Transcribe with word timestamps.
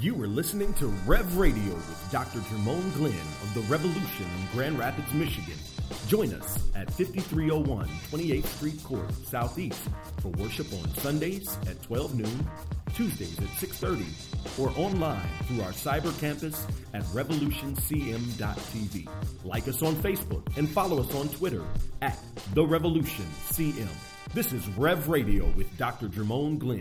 You 0.00 0.20
are 0.22 0.26
listening 0.26 0.72
to 0.74 0.86
Rev 1.04 1.36
Radio 1.36 1.74
with 1.74 2.08
Dr. 2.10 2.38
Jermone 2.38 2.94
Glenn 2.94 3.12
of 3.12 3.52
the 3.52 3.60
Revolution 3.70 4.24
in 4.24 4.46
Grand 4.54 4.78
Rapids, 4.78 5.12
Michigan. 5.12 5.58
Join 6.06 6.32
us 6.32 6.58
at 6.74 6.90
5301 6.94 7.86
28th 8.10 8.46
Street 8.46 8.82
Court, 8.82 9.12
Southeast, 9.26 9.82
for 10.22 10.28
worship 10.28 10.72
on 10.72 10.88
Sundays 10.94 11.54
at 11.68 11.82
12 11.82 12.14
noon, 12.14 12.48
Tuesdays 12.94 13.36
at 13.40 13.48
6.30, 13.58 14.58
or 14.58 14.72
online 14.82 15.28
through 15.46 15.60
our 15.60 15.72
cyber 15.72 16.18
campus 16.18 16.66
at 16.94 17.02
revolutioncm.tv. 17.02 19.06
Like 19.44 19.68
us 19.68 19.82
on 19.82 19.96
Facebook 19.96 20.56
and 20.56 20.66
follow 20.66 21.00
us 21.00 21.14
on 21.14 21.28
Twitter 21.28 21.62
at 22.00 22.18
The 22.54 22.64
Revolution 22.64 23.26
CM. 23.50 23.90
This 24.32 24.54
is 24.54 24.66
Rev 24.78 25.10
Radio 25.10 25.44
with 25.58 25.76
Dr. 25.76 26.08
Jermone 26.08 26.58
Glenn. 26.58 26.80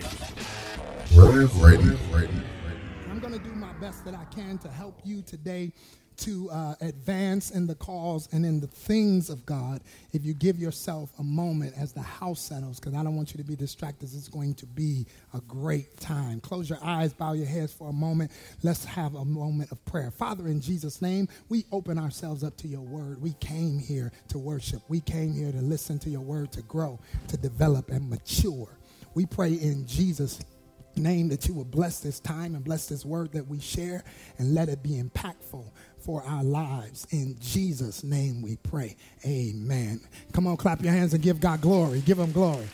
Rev 1.14 1.62
Radio. 1.62 1.98
Radio. 2.14 2.44
Best 3.80 4.04
that 4.04 4.14
I 4.14 4.26
can 4.26 4.58
to 4.60 4.68
help 4.68 5.00
you 5.06 5.22
today 5.22 5.72
to 6.18 6.50
uh, 6.52 6.76
advance 6.82 7.52
in 7.52 7.66
the 7.66 7.76
cause 7.76 8.28
and 8.34 8.46
in 8.46 8.60
the 8.60 8.68
things 8.68 9.30
of 9.30 9.46
God 9.46 9.80
if 10.12 10.26
you 10.26 10.34
give 10.34 10.60
yourself 10.60 11.10
a 11.18 11.24
moment 11.24 11.76
as 11.78 11.94
the 11.94 12.02
house 12.02 12.42
settles, 12.42 12.78
because 12.78 12.94
I 12.94 13.04
don't 13.04 13.16
want 13.16 13.32
you 13.34 13.38
to 13.38 13.48
be 13.48 13.56
distracted. 13.56 14.10
It's 14.14 14.28
going 14.28 14.56
to 14.56 14.66
be 14.66 15.06
a 15.34 15.40
great 15.42 15.98
time. 15.98 16.42
Close 16.42 16.70
your 16.70 16.80
eyes, 16.84 17.14
bow 17.14 17.34
your 17.34 17.46
heads 17.46 17.72
for 17.72 17.88
a 17.90 17.94
moment. 17.94 18.32
Let's 18.64 18.84
have 18.84 19.16
a 19.16 19.24
moment 19.24 19.72
of 19.72 19.84
prayer. 19.86 20.12
Father, 20.12 20.48
in 20.48 20.60
Jesus' 20.60 21.02
name, 21.02 21.30
we 21.48 21.64
open 21.72 21.98
ourselves 21.98 22.44
up 22.44 22.58
to 22.58 22.68
your 22.68 22.82
word. 22.82 23.22
We 23.22 23.32
came 23.40 23.80
here 23.80 24.12
to 24.28 24.38
worship, 24.38 24.82
we 24.90 25.00
came 25.00 25.34
here 25.34 25.54
to 25.54 25.62
listen 25.62 26.00
to 26.00 26.10
your 26.10 26.22
word, 26.22 26.52
to 26.52 26.62
grow, 26.64 27.00
to 27.30 27.38
develop, 27.38 27.92
and 27.92 28.10
mature. 28.10 28.78
We 29.14 29.26
pray 29.26 29.54
in 29.54 29.88
Jesus' 29.88 30.42
name 31.00 31.30
that 31.30 31.48
you 31.48 31.54
will 31.54 31.66
bless 31.66 32.00
this 32.00 32.20
time 32.20 32.56
and 32.56 32.64
bless 32.64 32.88
this 32.88 33.06
word 33.06 33.32
that 33.34 33.48
we 33.48 33.60
share 33.60 34.04
and 34.38 34.54
let 34.54 34.70
it 34.70 34.84
be 34.84 35.02
impactful 35.02 35.66
for 35.98 36.24
our 36.24 36.44
lives. 36.44 37.08
In 37.12 37.36
Jesus' 37.40 38.04
name 38.04 38.42
we 38.42 38.58
pray. 38.58 38.96
Amen. 39.26 40.02
Come 40.32 40.48
on, 40.48 40.58
clap 40.58 40.82
your 40.82 40.94
hands 40.94 41.14
and 41.14 41.24
give 41.24 41.40
God 41.40 41.62
glory. 41.62 42.02
Give 42.02 42.20
him 42.20 42.32
glory. 42.32 42.68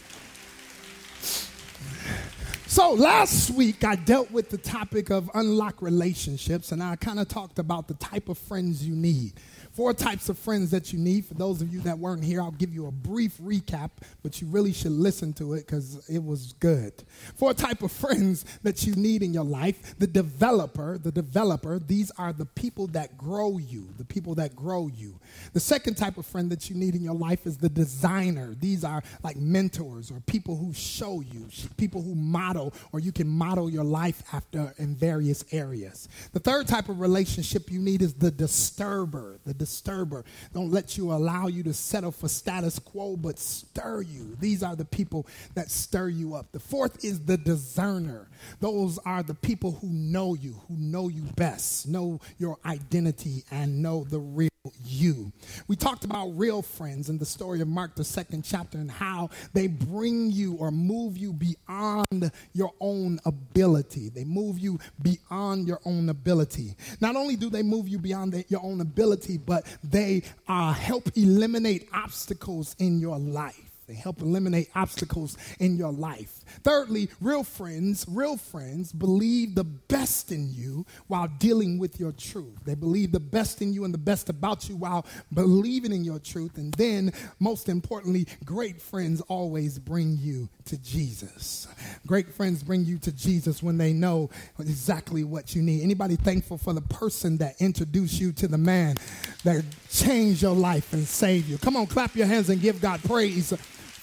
So 2.68 2.92
last 2.92 3.52
week 3.52 3.86
I 3.86 3.96
dealt 3.96 4.32
with 4.32 4.50
the 4.50 4.58
topic 4.58 5.10
of 5.10 5.30
unlock 5.34 5.82
relationships 5.82 6.72
and 6.72 6.84
I 6.84 6.98
kind 6.98 7.20
of 7.20 7.28
talked 7.28 7.58
about 7.58 7.88
the 7.88 7.94
type 7.94 8.28
of 8.28 8.38
friends 8.38 8.86
you 8.86 8.96
need. 8.96 9.34
Four 9.76 9.94
types 9.94 10.30
of 10.30 10.40
friends 10.40 10.72
that 10.72 10.94
you 10.94 11.00
need. 11.00 11.26
For 11.26 11.34
those 11.34 11.62
of 11.62 11.74
you 11.74 11.82
that 11.82 12.00
weren't 12.00 12.24
here, 12.24 12.42
I'll 12.42 12.52
give 12.52 12.74
you 12.74 12.88
a 12.88 12.92
brief 12.92 13.38
recap, 13.40 13.90
but 14.24 14.40
you 14.40 14.48
really 14.48 14.72
should 14.72 14.94
listen 14.94 15.34
to 15.34 15.54
it 15.54 15.68
because 15.68 16.08
it 16.08 16.24
was 16.24 16.54
good. 16.54 16.94
Four 17.36 17.54
type 17.54 17.82
of 17.82 17.92
friends 17.92 18.46
that 18.64 18.88
you 18.88 18.96
need 18.96 19.22
in 19.22 19.34
your 19.34 19.44
life. 19.44 20.00
The 20.00 20.08
developer, 20.08 20.98
the 20.98 21.12
developer, 21.12 21.78
these 21.78 22.10
are 22.18 22.32
the 22.32 22.46
people 22.46 22.88
that 22.88 23.18
grow 23.18 23.58
you, 23.58 23.90
the 23.98 24.06
people 24.06 24.34
that 24.36 24.56
grow 24.56 24.88
you. 24.88 25.20
The 25.52 25.60
second 25.60 25.96
type 25.96 26.18
of 26.18 26.26
friend 26.26 26.50
that 26.52 26.70
you 26.70 26.78
need 26.78 26.96
in 26.96 27.04
your 27.04 27.14
life 27.14 27.46
is 27.46 27.58
the 27.58 27.68
designer. 27.68 28.56
These 28.58 28.86
are 28.86 29.04
like 29.24 29.36
mentors 29.36 30.10
or 30.10 30.22
people 30.22 30.56
who 30.56 30.74
show 30.74 31.20
you, 31.20 31.50
people 31.76 32.02
who 32.02 32.16
model, 32.16 32.74
or 32.94 33.02
you 33.02 33.12
can 33.12 33.28
model 33.28 33.70
your 33.70 33.84
life 33.84 34.24
after 34.32 34.74
in 34.78 34.96
various 34.96 35.44
areas. 35.52 36.08
The 36.32 36.40
third 36.40 36.66
type 36.70 36.88
of 36.88 37.02
relationship 37.02 37.70
you 37.70 37.80
need 37.80 38.02
is 38.02 38.14
the 38.14 38.32
disturber, 38.32 39.38
the 39.46 39.65
disturber. 39.66 40.24
Don't 40.54 40.72
let 40.72 40.96
you 40.96 41.12
allow 41.12 41.48
you 41.48 41.64
to 41.64 41.74
settle 41.74 42.12
for 42.12 42.30
status 42.30 42.78
quo, 42.78 43.18
but 43.18 43.40
stir 43.40 44.02
you. 44.02 44.38
These 44.40 44.62
are 44.62 44.76
the 44.76 44.86
people 44.86 45.26
that 45.56 45.72
stir 45.72 46.10
you 46.10 46.36
up. 46.36 46.52
The 46.52 46.60
fourth 46.60 47.04
is 47.04 47.22
the 47.22 47.38
discerner. 47.38 48.28
Those 48.60 49.00
are 49.00 49.24
the 49.24 49.34
people 49.34 49.72
who 49.82 49.88
know 49.88 50.36
you, 50.36 50.62
who 50.68 50.78
know 50.78 51.10
you 51.10 51.24
best, 51.36 51.88
know 51.88 52.20
your 52.38 52.58
identity, 52.64 53.44
and 53.50 53.82
know 53.82 54.04
the 54.04 54.20
real 54.20 54.50
you. 54.84 55.32
We 55.68 55.76
talked 55.76 56.06
about 56.06 56.30
real 56.30 56.62
friends 56.62 57.10
in 57.10 57.18
the 57.18 57.26
story 57.26 57.62
of 57.62 57.68
Mark, 57.68 57.96
the 57.96 58.04
second 58.04 58.44
chapter, 58.44 58.78
and 58.78 58.90
how 58.90 59.30
they 59.54 59.68
bring 59.68 60.32
you 60.32 60.56
or 60.56 60.72
move 60.72 61.18
you 61.18 61.34
beyond 61.34 62.32
your 62.54 62.72
own 62.80 63.20
ability. 63.26 64.10
They 64.10 64.24
move 64.24 64.60
you 64.60 64.80
beyond 65.02 65.68
your 65.68 65.80
own 65.86 66.10
ability. 66.10 66.76
Not 67.02 67.16
only 67.16 67.36
do 67.36 67.50
they 67.50 67.64
move 67.64 67.88
you 67.88 68.00
beyond 68.00 68.34
the, 68.34 68.46
your 68.48 68.64
own 68.64 68.82
ability, 68.82 69.38
but 69.38 69.66
they 69.84 70.24
uh, 70.48 70.74
help 70.74 71.10
eliminate 71.16 71.90
obstacles 71.94 72.76
in 72.80 73.00
your 73.00 73.18
life. 73.18 73.75
They 73.88 73.94
help 73.94 74.22
eliminate 74.22 74.70
obstacles 74.76 75.38
in 75.60 75.78
your 75.78 75.92
life. 75.92 76.44
Thirdly, 76.64 77.10
real 77.22 77.44
friends, 77.44 78.06
real 78.08 78.38
friends 78.38 78.92
believe 78.92 79.56
the 79.56 79.64
best 79.64 80.32
in 80.32 80.52
you 80.52 80.86
while 81.08 81.28
dealing 81.40 81.78
with 81.78 82.00
your 82.00 82.12
truth. 82.12 82.58
They 82.66 82.76
believe 82.76 83.12
the 83.12 83.20
best 83.20 83.62
in 83.62 83.74
you 83.74 83.84
and 83.84 83.94
the 83.94 84.00
best 84.00 84.30
about 84.30 84.68
you 84.70 84.76
while 84.76 85.06
believing 85.34 85.92
in 85.92 86.04
your 86.04 86.20
truth. 86.20 86.58
And 86.58 86.74
then, 86.74 87.14
most 87.40 87.70
importantly, 87.70 88.28
great 88.44 88.82
friends 88.82 89.22
always 89.22 89.78
bring 89.78 90.18
you 90.20 90.50
to 90.66 90.78
Jesus. 90.78 91.68
Great 92.08 92.34
friends 92.34 92.64
bring 92.64 92.86
you 92.86 92.98
to 93.00 93.12
Jesus 93.12 93.62
when 93.62 93.78
they 93.78 93.94
know 93.94 94.30
exactly 94.60 95.24
what 95.24 95.56
you 95.56 95.62
need. 95.62 95.84
Anybody 95.84 96.16
thankful 96.16 96.58
for 96.58 96.74
the 96.74 96.82
person 96.82 97.38
that 97.38 97.56
introduced 97.60 98.20
you 98.20 98.32
to 98.34 98.48
the 98.48 98.58
man 98.58 98.98
that 99.44 99.64
changed 99.92 100.42
your 100.42 100.56
life 100.56 100.94
and 100.94 101.08
saved 101.08 101.48
you? 101.48 101.58
Come 101.58 101.76
on, 101.76 101.88
clap 101.88 102.16
your 102.16 102.28
hands 102.28 102.50
and 102.50 102.62
give 102.62 102.82
God 102.82 103.04
praise 103.04 103.54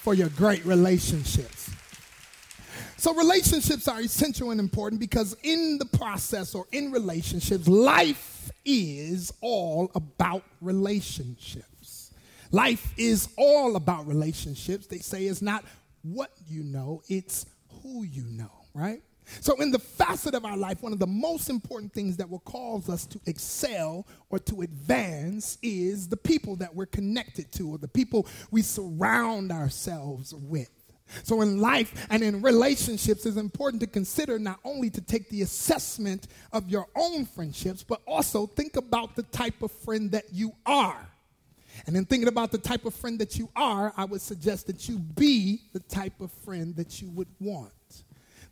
for 0.03 0.13
your 0.13 0.27
great 0.29 0.65
relationships. 0.65 1.69
So, 2.97 3.13
relationships 3.13 3.87
are 3.87 4.01
essential 4.01 4.51
and 4.51 4.59
important 4.59 4.99
because, 4.99 5.35
in 5.43 5.77
the 5.77 5.85
process 5.85 6.53
or 6.53 6.65
in 6.73 6.91
relationships, 6.91 7.67
life 7.67 8.51
is 8.65 9.33
all 9.39 9.91
about 9.95 10.43
relationships. 10.59 12.11
Life 12.51 12.93
is 12.97 13.29
all 13.37 13.77
about 13.77 14.05
relationships. 14.07 14.87
They 14.87 14.99
say 14.99 15.25
it's 15.25 15.41
not 15.41 15.63
what 16.01 16.31
you 16.49 16.63
know, 16.63 17.01
it's 17.07 17.45
who 17.81 18.03
you 18.03 18.23
know, 18.23 18.51
right? 18.73 19.01
So, 19.41 19.59
in 19.61 19.71
the 19.71 19.79
facet 19.79 20.35
of 20.35 20.45
our 20.45 20.57
life, 20.57 20.81
one 20.81 20.93
of 20.93 20.99
the 20.99 21.07
most 21.07 21.49
important 21.49 21.93
things 21.93 22.17
that 22.17 22.29
will 22.29 22.39
cause 22.39 22.89
us 22.89 23.05
to 23.07 23.19
excel 23.25 24.07
or 24.29 24.39
to 24.39 24.61
advance 24.61 25.57
is 25.61 26.07
the 26.07 26.17
people 26.17 26.55
that 26.57 26.73
we're 26.73 26.85
connected 26.85 27.51
to 27.53 27.69
or 27.69 27.77
the 27.77 27.87
people 27.87 28.27
we 28.51 28.61
surround 28.61 29.51
ourselves 29.51 30.33
with. 30.33 30.69
So, 31.23 31.41
in 31.41 31.59
life 31.59 32.07
and 32.09 32.23
in 32.23 32.41
relationships, 32.41 33.25
it's 33.25 33.37
important 33.37 33.81
to 33.81 33.87
consider 33.87 34.39
not 34.39 34.59
only 34.63 34.89
to 34.89 35.01
take 35.01 35.29
the 35.29 35.41
assessment 35.43 36.27
of 36.51 36.69
your 36.69 36.87
own 36.95 37.25
friendships, 37.25 37.83
but 37.83 38.01
also 38.07 38.47
think 38.47 38.75
about 38.75 39.15
the 39.15 39.23
type 39.23 39.61
of 39.61 39.71
friend 39.71 40.11
that 40.11 40.25
you 40.31 40.53
are. 40.65 41.07
And 41.87 41.97
in 41.97 42.05
thinking 42.05 42.27
about 42.27 42.51
the 42.51 42.57
type 42.57 42.85
of 42.85 42.93
friend 42.93 43.19
that 43.19 43.37
you 43.37 43.49
are, 43.55 43.93
I 43.97 44.05
would 44.05 44.21
suggest 44.21 44.67
that 44.67 44.87
you 44.87 44.99
be 44.99 45.61
the 45.73 45.79
type 45.79 46.21
of 46.21 46.31
friend 46.31 46.75
that 46.75 47.01
you 47.01 47.09
would 47.11 47.29
want 47.39 47.71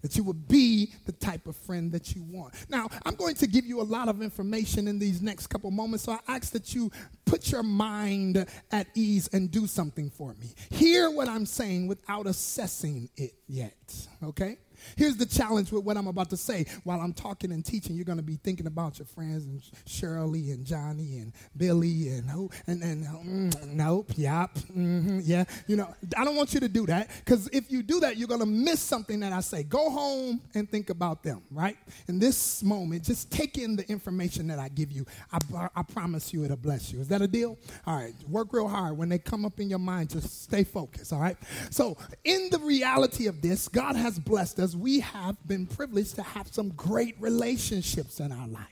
that 0.02 0.16
you 0.16 0.24
would 0.24 0.48
be 0.48 0.94
the 1.06 1.12
type 1.12 1.48
of 1.48 1.56
friend 1.56 1.92
that 1.92 2.16
you 2.16 2.24
want. 2.24 2.54
Now, 2.70 2.90
I'm 3.06 3.16
going 3.16 3.36
to 3.36 3.48
give 3.48 3.66
you 3.66 3.82
a 3.82 3.84
lot 3.84 4.08
of 4.08 4.22
information 4.22 4.88
in 4.88 5.00
these 5.00 5.22
next 5.22 5.48
couple 5.48 5.72
moments, 5.72 6.06
so 6.06 6.14
I 6.14 6.20
ask 6.36 6.52
that 6.54 6.74
you 6.74 6.92
put 7.26 7.52
your 7.52 7.64
mind 7.64 8.46
at 8.72 8.88
ease 8.96 9.30
and 9.34 9.50
do 9.52 9.68
something 9.68 10.10
for 10.10 10.34
me. 10.36 10.54
Hear 10.70 11.10
what 11.10 11.28
I'm 11.28 11.46
saying 11.46 11.88
without 11.88 12.28
assessing 12.28 13.10
it 13.16 13.34
yet, 13.48 13.96
okay? 14.24 14.58
Here's 14.96 15.18
the 15.18 15.26
challenge 15.26 15.72
with 15.72 15.84
what 15.84 15.98
I'm 15.98 16.08
about 16.08 16.30
to 16.32 16.38
say. 16.38 16.66
While 16.84 17.02
I'm 17.02 17.14
talking 17.14 17.52
and 17.52 17.64
teaching, 17.64 17.96
you're 17.96 18.06
going 18.06 18.18
to 18.18 18.24
be 18.24 18.36
thinking 18.36 18.68
about 18.68 19.00
your 19.00 19.06
friends 19.06 19.46
and 19.46 19.62
Shirley 19.86 20.52
and 20.52 20.66
Johnny 20.66 21.20
and 21.20 21.34
Billy 21.56 22.10
and 22.10 22.30
who 22.30 22.50
and 22.68 22.82
and 22.84 23.06
mm, 23.06 23.68
nope, 23.68 24.12
yep, 24.16 24.54
mm-hmm, 24.56 25.20
yeah. 25.24 25.44
You 25.68 25.78
know, 25.78 25.94
I 26.18 26.26
don't 26.26 26.36
want 26.36 26.54
you 26.54 26.60
to 26.60 26.70
do 26.70 26.86
that 26.88 27.10
because 27.24 27.48
if 27.54 27.72
you 27.72 27.84
do 27.84 28.00
that, 28.02 28.18
you're 28.18 28.28
going 28.28 28.40
to 28.40 28.46
miss 28.46 28.80
something 28.80 29.20
that 29.22 29.34
I 29.34 29.42
say. 29.42 29.64
Go 29.64 29.90
home 29.90 30.42
and 30.54 30.70
think 30.70 30.90
about 30.90 31.24
them. 31.24 31.42
Right 31.52 31.78
in 32.08 32.20
this 32.20 32.64
moment, 32.64 33.04
just 33.04 33.32
take 33.32 33.58
in 33.58 33.76
the 33.76 33.90
information 33.90 34.48
that 34.48 34.60
I 34.60 34.70
give 34.70 34.92
you. 34.92 35.06
I, 35.32 35.40
I 35.76 35.84
promise 35.84 36.34
you, 36.34 36.44
it'll 36.44 36.58
bless 36.58 36.92
you. 36.92 37.00
Is 37.00 37.08
that 37.10 37.22
a 37.22 37.28
deal? 37.28 37.58
All 37.86 37.96
right. 37.96 38.14
Work 38.30 38.54
real 38.54 38.68
hard 38.68 38.98
when 38.98 39.10
they 39.10 39.20
come 39.20 39.46
up 39.46 39.60
in 39.60 39.70
your 39.70 39.80
mind. 39.80 40.10
Just 40.10 40.44
stay 40.44 40.64
focused. 40.64 41.14
All 41.14 41.20
right. 41.20 41.38
So, 41.70 41.98
in 42.24 42.50
the 42.52 42.60
reality 42.60 43.28
of 43.28 43.42
this, 43.42 43.68
God 43.68 43.96
has 43.96 44.20
blessed 44.20 44.60
us 44.60 44.71
because 44.72 44.82
we 44.82 45.02
have 45.02 45.36
been 45.48 45.66
privileged 45.66 46.16
to 46.16 46.24
have 46.24 46.48
some 46.48 46.70
great 46.70 47.16
relationships 47.20 48.20
in 48.20 48.32
our 48.32 48.48
life. 48.48 48.66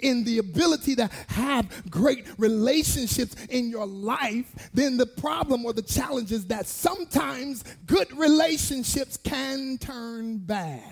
In 0.00 0.24
the 0.24 0.38
ability 0.38 0.96
to 0.96 1.08
have 1.28 1.88
great 1.88 2.26
relationships 2.36 3.36
in 3.48 3.70
your 3.70 3.86
life, 3.86 4.70
then 4.74 4.96
the 4.96 5.06
problem 5.06 5.64
or 5.64 5.72
the 5.72 5.82
challenge 5.82 6.32
is 6.32 6.46
that 6.46 6.66
sometimes 6.66 7.62
good 7.86 8.10
relationships 8.18 9.16
can 9.16 9.78
turn 9.78 10.38
bad. 10.38 10.82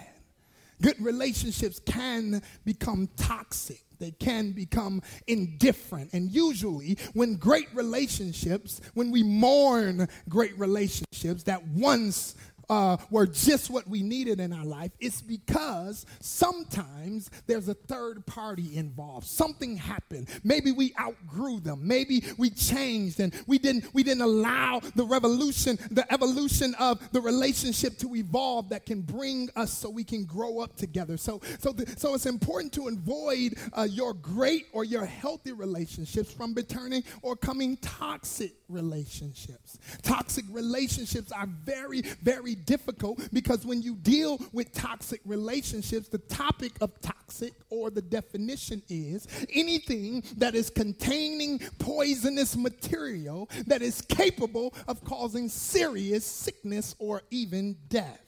Good 0.80 1.00
relationships 1.00 1.80
can 1.80 2.40
become 2.64 3.08
toxic. 3.16 3.82
They 3.98 4.12
can 4.12 4.52
become 4.52 5.02
indifferent. 5.26 6.12
And 6.12 6.30
usually, 6.30 6.98
when 7.14 7.34
great 7.36 7.68
relationships, 7.74 8.80
when 8.94 9.10
we 9.10 9.22
mourn 9.22 10.08
great 10.28 10.56
relationships 10.58 11.42
that 11.44 11.66
once 11.68 12.36
uh, 12.68 12.96
were 13.10 13.26
just 13.26 13.70
what 13.70 13.86
we 13.88 14.02
needed 14.02 14.40
in 14.40 14.52
our 14.52 14.64
life, 14.64 14.92
it's 15.00 15.22
because 15.22 16.06
sometimes 16.20 17.30
there's 17.46 17.68
a 17.68 17.74
third 17.74 18.26
party 18.26 18.76
involved. 18.76 19.26
Something 19.26 19.76
happened. 19.76 20.28
Maybe 20.42 20.72
we 20.72 20.94
outgrew 21.00 21.60
them. 21.60 21.86
Maybe 21.86 22.24
we 22.36 22.50
changed 22.50 23.20
and 23.20 23.32
we 23.46 23.58
didn't 23.58 23.92
we 23.94 24.02
didn't 24.02 24.22
allow 24.22 24.80
the 24.94 25.04
revolution, 25.04 25.78
the 25.90 26.10
evolution 26.12 26.74
of 26.78 27.00
the 27.12 27.20
relationship 27.20 27.98
to 27.98 28.14
evolve 28.16 28.68
that 28.70 28.86
can 28.86 29.02
bring 29.02 29.48
us 29.56 29.72
so 29.72 29.90
we 29.90 30.04
can 30.04 30.24
grow 30.24 30.60
up 30.60 30.76
together. 30.76 31.16
So 31.16 31.40
so 31.58 31.72
the, 31.72 31.86
so 31.96 32.14
it's 32.14 32.26
important 32.26 32.72
to 32.74 32.88
avoid 32.88 33.54
uh, 33.72 33.82
your 33.82 34.14
great 34.14 34.66
or 34.72 34.84
your 34.84 35.06
healthy 35.06 35.52
relationships 35.52 36.32
from 36.32 36.54
returning 36.54 37.04
or 37.22 37.36
coming 37.36 37.76
toxic 37.78 38.52
relationships. 38.68 39.78
Toxic 40.02 40.44
relationships 40.50 41.30
are 41.32 41.46
very 41.64 42.02
very 42.22 42.55
difficult 42.64 43.20
because 43.32 43.66
when 43.66 43.82
you 43.82 43.96
deal 43.96 44.38
with 44.52 44.72
toxic 44.72 45.20
relationships, 45.24 46.08
the 46.08 46.18
topic 46.18 46.72
of 46.80 47.00
toxic 47.00 47.54
or 47.70 47.90
the 47.90 48.02
definition 48.02 48.82
is 48.88 49.26
anything 49.52 50.22
that 50.36 50.54
is 50.54 50.70
containing 50.70 51.58
poisonous 51.78 52.56
material 52.56 53.48
that 53.66 53.82
is 53.82 54.00
capable 54.02 54.74
of 54.88 55.02
causing 55.04 55.48
serious 55.48 56.24
sickness 56.24 56.94
or 56.98 57.22
even 57.30 57.76
death. 57.88 58.20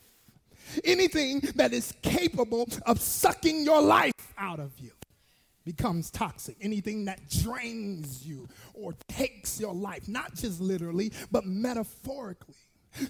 Anything 0.84 1.40
that 1.56 1.72
is 1.72 1.94
capable 2.02 2.68
of 2.86 3.00
sucking 3.00 3.64
your 3.64 3.80
life 3.80 4.12
out 4.36 4.60
of 4.60 4.78
you 4.78 4.90
becomes 5.64 6.10
toxic. 6.10 6.56
Anything 6.60 7.04
that 7.06 7.20
drains 7.28 8.26
you 8.26 8.48
or 8.74 8.94
takes 9.08 9.60
your 9.60 9.74
life, 9.74 10.08
not 10.08 10.34
just 10.34 10.60
literally, 10.60 11.12
but 11.30 11.44
metaphorically. 11.44 12.54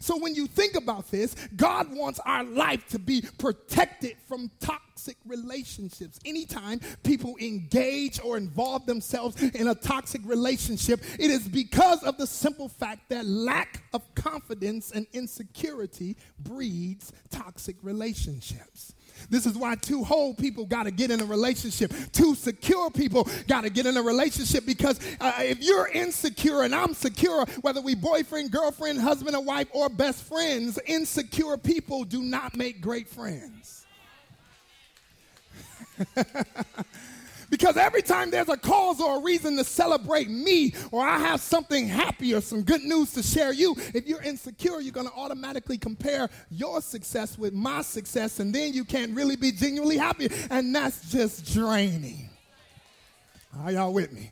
So 0.01 0.19
when 0.19 0.35
you 0.35 0.47
think 0.47 0.75
about 0.75 1.11
this, 1.11 1.35
God 1.57 1.95
wants 1.95 2.21
our 2.25 2.45
life 2.45 2.87
to 2.89 2.99
be 2.99 3.23
protected 3.39 4.17
from 4.27 4.51
toxic 4.61 5.17
relationships. 5.27 6.19
Anytime 6.25 6.81
people 7.03 7.37
engage 7.41 8.21
or 8.21 8.37
involve 8.37 8.87
themselves 8.87 9.41
in 9.41 9.69
a 9.69 9.75
toxic 9.75 10.21
relationship, 10.25 11.01
it 11.19 11.31
is 11.31 11.49
because 11.49 12.03
of 12.03 12.19
the 12.19 12.27
simple 12.27 12.69
fact 12.69 13.09
that 13.09 13.27
lack 13.27 13.83
of 13.93 14.03
confidence 14.15 14.91
and 14.91 15.07
insecurity 15.13 16.17
breeds 16.41 17.13
toxic 17.31 17.77
relationships. 17.83 18.95
This 19.31 19.47
is 19.47 19.57
why 19.57 19.75
two 19.77 20.05
whole 20.05 20.35
people 20.35 20.67
got 20.67 20.85
to 20.85 20.91
get 20.91 21.11
in 21.11 21.21
a 21.21 21.25
relationship. 21.25 21.93
Two 22.13 22.35
secure 22.35 22.91
people 22.91 23.29
got 23.47 23.63
to 23.63 23.71
get 23.71 23.87
in 23.87 23.97
a 23.97 24.03
relationship 24.03 24.67
because 24.67 24.99
uh, 25.21 25.33
if 25.39 25.63
you're 25.63 25.89
insecure 25.89 26.63
and 26.63 26.75
I'm 26.75 26.95
secure, 26.95 27.45
whether 27.61 27.81
we 27.81 27.95
boyfriend, 27.95 28.51
girlfriend, 28.51 29.01
husband 29.01 29.37
or 29.37 29.43
wife, 29.43 29.69
or 29.73 29.89
best 29.89 30.23
friends, 30.25 30.79
insecure 30.87 31.57
people 31.57 32.05
do 32.05 32.23
not 32.23 32.57
make 32.57 32.81
great 32.81 33.09
friends. 33.09 33.87
Because 37.51 37.77
every 37.77 38.03
time 38.03 38.31
there's 38.31 38.49
a 38.49 38.57
cause 38.57 39.01
or 39.01 39.19
a 39.19 39.21
reason 39.21 39.57
to 39.57 39.65
celebrate 39.65 40.29
me, 40.29 40.75
or 40.91 41.07
I 41.07 41.19
have 41.19 41.41
something 41.41 41.87
happy 41.87 42.35
or 42.35 42.41
some 42.41 42.63
good 42.63 42.83
news 42.83 43.13
to 43.15 43.23
share 43.23 43.53
you, 43.53 43.75
if 43.95 44.07
you're 44.07 44.23
insecure, 44.23 44.81
you're 44.81 44.93
going 44.93 45.09
to 45.09 45.15
automatically 45.15 45.79
compare 45.79 46.29
your 46.51 46.81
success 46.83 47.39
with 47.39 47.55
my 47.55 47.83
success, 47.83 48.41
and 48.41 48.55
then 48.55 48.75
you 48.75 48.85
can't 48.85 49.15
really 49.15 49.37
be 49.37 49.53
genuinely 49.53 49.97
happy. 49.97 50.29
And 50.51 50.75
that's 50.75 51.11
just 51.11 51.53
draining. 51.53 52.29
Are 53.61 53.73
y'all 53.73 53.93
with 53.93 54.13
me? 54.13 54.31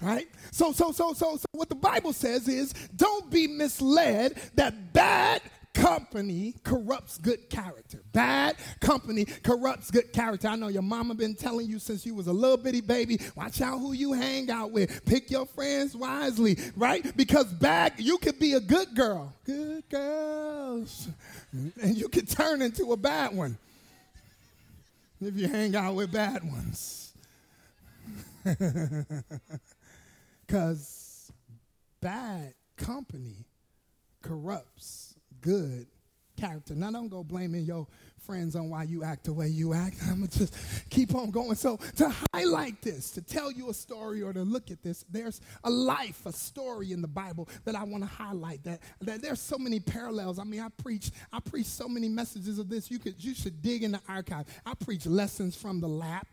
Right? 0.00 0.28
So, 0.50 0.72
so, 0.72 0.92
so, 0.92 1.14
so, 1.14 1.36
so, 1.36 1.44
what 1.52 1.68
the 1.70 1.74
Bible 1.74 2.12
says 2.12 2.48
is 2.48 2.74
don't 2.96 3.30
be 3.30 3.46
misled 3.46 4.38
that 4.54 4.92
bad 4.92 5.40
company 5.76 6.54
corrupts 6.64 7.18
good 7.18 7.50
character. 7.50 8.02
Bad 8.12 8.56
company 8.80 9.24
corrupts 9.24 9.90
good 9.90 10.12
character. 10.12 10.48
I 10.48 10.56
know 10.56 10.68
your 10.68 10.82
mama 10.82 11.14
been 11.14 11.34
telling 11.34 11.68
you 11.68 11.78
since 11.78 12.06
you 12.06 12.14
was 12.14 12.26
a 12.26 12.32
little 12.32 12.56
bitty 12.56 12.80
baby, 12.80 13.20
watch 13.36 13.60
out 13.60 13.78
who 13.78 13.92
you 13.92 14.12
hang 14.12 14.50
out 14.50 14.70
with. 14.70 15.04
Pick 15.04 15.30
your 15.30 15.46
friends 15.46 15.94
wisely, 15.94 16.58
right? 16.76 17.16
Because 17.16 17.52
bad, 17.52 17.94
you 17.98 18.18
could 18.18 18.38
be 18.38 18.54
a 18.54 18.60
good 18.60 18.94
girl. 18.94 19.34
Good 19.44 19.88
girls. 19.88 21.08
And 21.52 21.96
you 21.96 22.08
could 22.08 22.28
turn 22.28 22.62
into 22.62 22.92
a 22.92 22.96
bad 22.96 23.36
one 23.36 23.58
if 25.20 25.36
you 25.36 25.48
hang 25.48 25.76
out 25.76 25.94
with 25.94 26.12
bad 26.12 26.42
ones. 26.42 27.12
Because 30.46 31.32
bad 32.00 32.54
company 32.76 33.46
corrupts 34.22 35.15
good 35.46 35.86
character. 36.36 36.74
Now, 36.74 36.90
don't 36.90 37.08
go 37.08 37.22
blaming 37.22 37.64
your 37.64 37.86
friends 38.18 38.56
on 38.56 38.68
why 38.68 38.82
you 38.82 39.04
act 39.04 39.24
the 39.24 39.32
way 39.32 39.46
you 39.46 39.74
act. 39.74 39.96
I'm 40.10 40.26
to 40.26 40.38
just 40.38 40.90
keep 40.90 41.14
on 41.14 41.30
going. 41.30 41.54
So, 41.54 41.78
to 41.96 42.12
highlight 42.34 42.82
this, 42.82 43.12
to 43.12 43.22
tell 43.22 43.52
you 43.52 43.70
a 43.70 43.74
story 43.74 44.22
or 44.22 44.32
to 44.32 44.42
look 44.42 44.72
at 44.72 44.82
this, 44.82 45.04
there's 45.08 45.40
a 45.62 45.70
life, 45.70 46.26
a 46.26 46.32
story 46.32 46.90
in 46.90 47.00
the 47.00 47.08
Bible 47.08 47.48
that 47.64 47.76
I 47.76 47.84
want 47.84 48.02
to 48.02 48.10
highlight. 48.10 48.64
That, 48.64 48.80
that 49.02 49.22
there's 49.22 49.40
so 49.40 49.56
many 49.56 49.78
parallels. 49.78 50.40
I 50.40 50.44
mean, 50.44 50.60
I 50.60 50.68
preach, 50.82 51.12
I 51.32 51.38
preach 51.38 51.66
so 51.66 51.88
many 51.88 52.08
messages 52.08 52.58
of 52.58 52.68
this. 52.68 52.90
You 52.90 52.98
could, 52.98 53.22
you 53.22 53.32
should 53.32 53.62
dig 53.62 53.84
in 53.84 53.92
the 53.92 54.00
archive. 54.08 54.46
I 54.66 54.74
preach 54.74 55.06
lessons 55.06 55.54
from 55.54 55.80
the 55.80 55.88
lap 55.88 56.26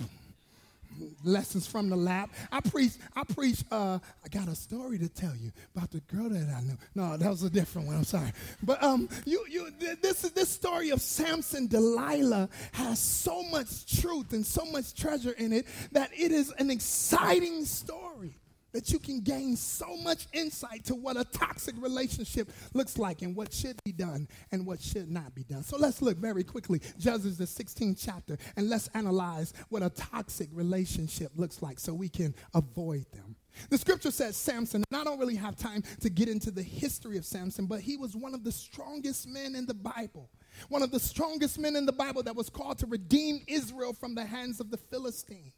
lessons 1.24 1.68
from 1.68 1.90
the 1.90 1.95
lap. 1.95 2.30
I 2.51 2.62
preach, 2.62 2.94
I 3.16 3.24
preach, 3.24 3.63
uh, 3.72 4.00
I 4.24 4.28
got 4.30 4.48
a 4.48 4.56
story 4.56 4.98
to 5.00 5.10
tell 5.10 5.36
you 5.36 5.51
about 5.75 5.92
the 5.92 6.00
girl 6.01 6.30
that 6.30 6.54
I 6.56 6.62
knew. 6.62 6.78
No, 6.95 7.18
that 7.18 7.30
was 7.30 7.44
a 7.44 7.50
different 7.50 7.88
one. 7.88 7.98
I'm 7.98 8.04
sorry. 8.04 8.31
But 8.62 8.84
um, 8.84 9.10
you, 9.25 9.45
you, 9.50 9.72
this, 10.01 10.24
is 10.24 10.31
this 10.31 10.50
story 10.50 10.90
of 10.90 11.01
Samson, 11.01 11.68
Delilah 11.68 12.50
has 12.74 13.00
so 13.00 13.44
much 13.44 14.01
truth 14.01 14.34
and 14.34 14.45
so 14.45 14.66
much 14.66 14.94
treasure 14.94 15.31
in 15.31 15.54
it 15.54 15.66
that 15.92 16.12
it 16.13 16.31
is 16.31 16.51
an 16.57 16.69
exciting 16.69 17.66
story 17.66 18.36
that 18.74 18.92
you 18.92 19.00
can 19.00 19.22
gain 19.22 19.56
so 19.56 19.96
much 19.98 20.28
insight 20.34 20.84
to 20.86 20.96
what 20.96 21.18
a 21.18 21.24
toxic 21.24 21.75
relationship 21.78 22.52
looks 22.74 22.98
like 22.98 23.22
and 23.22 23.36
what 23.36 23.54
should 23.54 23.78
be 23.86 23.92
done 23.92 24.28
and 24.52 24.66
what 24.66 24.81
should 24.81 25.10
not 25.10 25.34
be 25.34 25.44
done. 25.44 25.64
So 25.64 25.78
let's 25.78 26.02
look 26.02 26.18
very 26.18 26.44
quickly, 26.44 26.81
Judges 26.98 27.38
the 27.38 27.46
16th 27.46 28.04
chapter, 28.04 28.38
and 28.56 28.70
let's 28.70 28.90
analyze 28.94 29.54
what 29.70 29.84
a 29.84 29.90
toxic 29.90 30.50
relationship 30.52 31.31
looks 31.36 31.62
like 31.62 31.80
so 31.80 31.94
we 31.94 32.10
can 32.10 32.36
avoid 32.54 33.06
them. 33.12 33.36
The 33.70 33.78
scripture 33.78 34.12
says 34.12 34.36
Samson, 34.36 34.84
and 34.90 35.00
I 35.00 35.04
don't 35.04 35.19
really 35.19 35.36
have 35.36 35.56
time 35.56 35.84
to 36.02 36.10
get 36.10 36.28
into 36.28 36.50
the 36.52 36.64
history 36.64 37.18
of 37.18 37.26
Samson, 37.26 37.68
but 37.68 37.81
he 37.81 37.98
was 37.98 38.16
one 38.16 38.34
of 38.34 38.44
the 38.44 38.52
strongest 38.52 39.28
men 39.28 39.56
in 39.56 39.66
the 39.68 39.76
Bible. 39.76 40.30
One 40.69 40.84
of 40.84 40.92
the 40.92 41.00
strongest 41.00 41.60
men 41.60 41.76
in 41.76 41.86
the 41.86 41.92
Bible 41.92 42.24
that 42.24 42.36
was 42.36 42.50
called 42.50 42.80
to 42.80 42.86
redeem 42.88 43.42
Israel 43.48 43.94
from 43.94 44.16
the 44.16 44.26
hands 44.26 44.60
of 44.60 44.72
the 44.72 44.78
Philistines. 44.78 45.54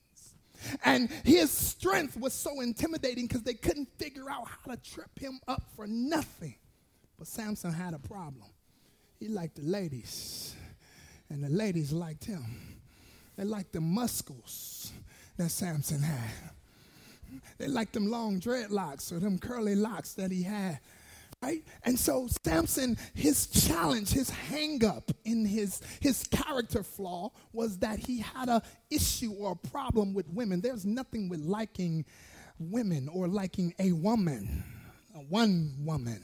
And 0.83 1.09
his 1.23 1.51
strength 1.51 2.17
was 2.17 2.33
so 2.33 2.61
intimidating 2.61 3.27
because 3.27 3.43
they 3.43 3.53
couldn't 3.53 3.89
figure 3.97 4.29
out 4.29 4.47
how 4.47 4.73
to 4.73 4.77
trip 4.77 5.17
him 5.19 5.39
up 5.47 5.63
for 5.75 5.87
nothing. 5.87 6.55
But 7.17 7.27
Samson 7.27 7.71
had 7.71 7.93
a 7.93 7.99
problem. 7.99 8.49
He 9.19 9.27
liked 9.27 9.55
the 9.55 9.63
ladies, 9.63 10.55
and 11.29 11.43
the 11.43 11.49
ladies 11.49 11.91
liked 11.93 12.25
him. 12.25 12.43
They 13.37 13.43
liked 13.43 13.73
the 13.73 13.81
muscles 13.81 14.91
that 15.37 15.49
Samson 15.49 16.01
had. 16.01 16.51
They 17.57 17.67
liked 17.67 17.93
them 17.93 18.09
long 18.09 18.39
dreadlocks 18.39 19.11
or 19.11 19.19
them 19.19 19.39
curly 19.39 19.75
locks 19.75 20.13
that 20.13 20.31
he 20.31 20.43
had. 20.43 20.79
Right? 21.41 21.63
And 21.83 21.99
so 21.99 22.27
Samson, 22.43 22.97
his 23.13 23.47
challenge, 23.47 24.09
his 24.09 24.31
hangup 24.31 25.13
in 25.25 25.45
his, 25.45 25.81
his 25.99 26.23
character 26.23 26.81
flaw 26.81 27.31
was 27.53 27.77
that 27.79 27.99
he 27.99 28.19
had 28.19 28.49
a 28.49 28.63
issue 28.89 29.31
or 29.33 29.51
a 29.51 29.67
problem 29.67 30.13
with 30.13 30.27
women. 30.29 30.61
There's 30.61 30.85
nothing 30.85 31.29
with 31.29 31.41
liking 31.41 32.05
women 32.57 33.09
or 33.09 33.27
liking 33.27 33.73
a 33.79 33.91
woman, 33.91 34.63
one 35.29 35.75
woman, 35.79 36.23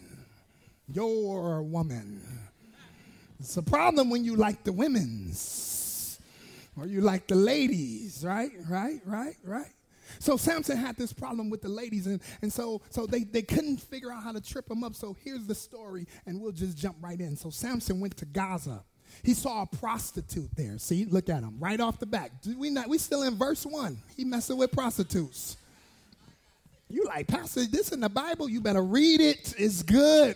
your 0.87 1.61
woman. 1.61 2.21
It's 3.39 3.57
a 3.57 3.63
problem 3.63 4.09
when 4.09 4.23
you 4.23 4.35
like 4.35 4.63
the 4.63 4.71
women's 4.71 6.19
or 6.77 6.87
you 6.87 7.01
like 7.01 7.27
the 7.27 7.35
ladies, 7.35 8.23
right? 8.25 8.51
Right, 8.69 9.01
right, 9.05 9.35
right. 9.43 9.71
So 10.19 10.37
Samson 10.37 10.77
had 10.77 10.97
this 10.97 11.13
problem 11.13 11.49
with 11.49 11.61
the 11.61 11.69
ladies, 11.69 12.07
and, 12.07 12.21
and 12.41 12.51
so, 12.51 12.81
so 12.89 13.05
they, 13.05 13.23
they 13.23 13.41
couldn't 13.41 13.77
figure 13.77 14.11
out 14.11 14.23
how 14.23 14.31
to 14.31 14.41
trip 14.41 14.69
him 14.69 14.83
up. 14.83 14.95
So 14.95 15.15
here's 15.23 15.45
the 15.45 15.55
story, 15.55 16.07
and 16.25 16.41
we'll 16.41 16.51
just 16.51 16.77
jump 16.77 16.97
right 17.01 17.19
in. 17.19 17.35
So 17.35 17.49
Samson 17.49 17.99
went 17.99 18.17
to 18.17 18.25
Gaza. 18.25 18.83
He 19.23 19.33
saw 19.33 19.63
a 19.63 19.65
prostitute 19.65 20.55
there. 20.55 20.77
See, 20.77 21.05
look 21.05 21.29
at 21.29 21.43
him 21.43 21.57
right 21.59 21.79
off 21.79 21.99
the 21.99 22.05
back. 22.05 22.31
We 22.57 22.69
not 22.69 22.87
we 22.87 22.97
still 22.97 23.23
in 23.23 23.37
verse 23.37 23.65
one. 23.65 23.97
He 24.15 24.23
messing 24.23 24.57
with 24.57 24.71
prostitutes. 24.71 25.57
You 26.89 27.05
like, 27.05 27.27
Pastor, 27.27 27.65
this 27.65 27.91
in 27.91 27.99
the 27.99 28.09
Bible? 28.09 28.49
You 28.49 28.61
better 28.61 28.83
read 28.83 29.21
it. 29.21 29.53
It's 29.57 29.83
good 29.83 30.35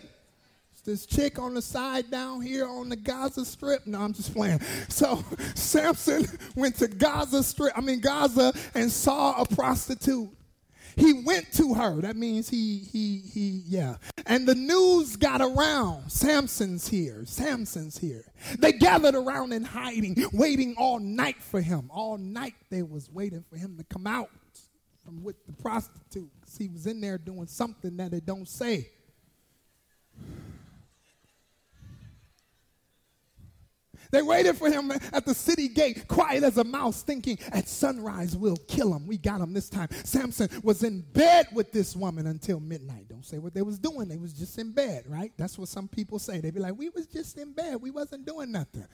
this 0.86 1.04
chick 1.04 1.38
on 1.38 1.54
the 1.54 1.60
side 1.60 2.10
down 2.10 2.40
here 2.40 2.66
on 2.66 2.88
the 2.88 2.96
Gaza 2.96 3.44
Strip. 3.44 3.86
No, 3.86 4.00
I'm 4.00 4.14
just 4.14 4.32
playing. 4.32 4.60
So 4.88 5.22
Samson 5.54 6.26
went 6.54 6.76
to 6.76 6.88
Gaza 6.88 7.42
Strip, 7.42 7.76
I 7.76 7.80
mean 7.80 8.00
Gaza, 8.00 8.52
and 8.74 8.90
saw 8.90 9.42
a 9.42 9.44
prostitute. 9.44 10.30
He 10.94 11.12
went 11.12 11.52
to 11.54 11.74
her. 11.74 12.00
That 12.00 12.16
means 12.16 12.48
he, 12.48 12.78
he, 12.78 13.18
he, 13.18 13.62
yeah. 13.66 13.96
And 14.24 14.48
the 14.48 14.54
news 14.54 15.16
got 15.16 15.42
around. 15.42 16.10
Samson's 16.10 16.88
here. 16.88 17.24
Samson's 17.26 17.98
here. 17.98 18.24
They 18.58 18.72
gathered 18.72 19.14
around 19.14 19.52
in 19.52 19.62
hiding, 19.62 20.16
waiting 20.32 20.74
all 20.78 20.98
night 20.98 21.42
for 21.42 21.60
him. 21.60 21.90
All 21.90 22.16
night 22.16 22.54
they 22.70 22.82
was 22.82 23.10
waiting 23.10 23.44
for 23.50 23.56
him 23.58 23.76
to 23.76 23.84
come 23.84 24.06
out 24.06 24.30
from 25.04 25.22
with 25.22 25.36
the 25.46 25.52
prostitute. 25.52 26.30
Cause 26.40 26.56
he 26.56 26.68
was 26.68 26.86
in 26.86 27.02
there 27.02 27.18
doing 27.18 27.46
something 27.46 27.98
that 27.98 28.14
it 28.14 28.24
don't 28.24 28.48
say. 28.48 28.88
They 34.10 34.22
waited 34.22 34.56
for 34.56 34.70
him 34.70 34.92
at 35.12 35.24
the 35.24 35.34
city 35.34 35.68
gate, 35.68 36.08
quiet 36.08 36.42
as 36.42 36.58
a 36.58 36.64
mouse, 36.64 37.02
thinking 37.02 37.38
at 37.52 37.68
sunrise 37.68 38.36
we'll 38.36 38.56
kill 38.68 38.94
him. 38.94 39.06
We 39.06 39.18
got 39.18 39.40
him 39.40 39.52
this 39.52 39.68
time. 39.68 39.88
Samson 40.04 40.48
was 40.62 40.82
in 40.82 41.02
bed 41.12 41.48
with 41.52 41.72
this 41.72 41.96
woman 41.96 42.26
until 42.26 42.60
midnight. 42.60 43.08
Don't 43.08 43.24
say 43.24 43.38
what 43.38 43.54
they 43.54 43.62
was 43.62 43.78
doing. 43.78 44.08
They 44.08 44.16
was 44.16 44.32
just 44.32 44.58
in 44.58 44.72
bed, 44.72 45.04
right? 45.08 45.32
That's 45.36 45.58
what 45.58 45.68
some 45.68 45.88
people 45.88 46.18
say. 46.18 46.40
They 46.40 46.50
be 46.50 46.60
like, 46.60 46.76
we 46.76 46.88
was 46.90 47.06
just 47.06 47.38
in 47.38 47.52
bed. 47.52 47.80
We 47.80 47.90
wasn't 47.90 48.26
doing 48.26 48.52
nothing. 48.52 48.86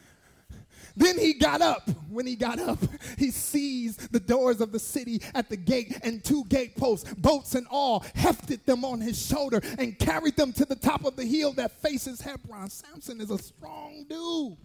Then 0.97 1.19
he 1.19 1.35
got 1.35 1.63
up. 1.63 1.89
When 2.09 2.27
he 2.27 2.37
got 2.37 2.59
up, 2.59 2.79
he 3.17 3.31
seized 3.31 4.13
the 4.13 4.21
doors 4.21 4.61
of 4.61 4.73
the 4.73 4.79
city 4.79 5.23
at 5.35 5.49
the 5.49 5.57
gate 5.57 5.99
and 6.03 6.23
two 6.23 6.45
gate 6.45 6.77
posts, 6.77 7.13
boats 7.15 7.55
and 7.55 7.67
all, 7.71 8.05
hefted 8.15 8.67
them 8.67 8.85
on 8.85 9.01
his 9.01 9.25
shoulder 9.25 9.63
and 9.79 9.99
carried 9.99 10.37
them 10.37 10.53
to 10.53 10.67
the 10.67 10.77
top 10.77 11.05
of 11.07 11.17
the 11.17 11.25
hill 11.25 11.53
that 11.55 11.81
faces 11.81 12.21
Hebron. 12.21 12.69
Samson 12.69 13.21
is 13.21 13.31
a 13.31 13.39
strong 13.39 14.05
dude. 14.09 14.59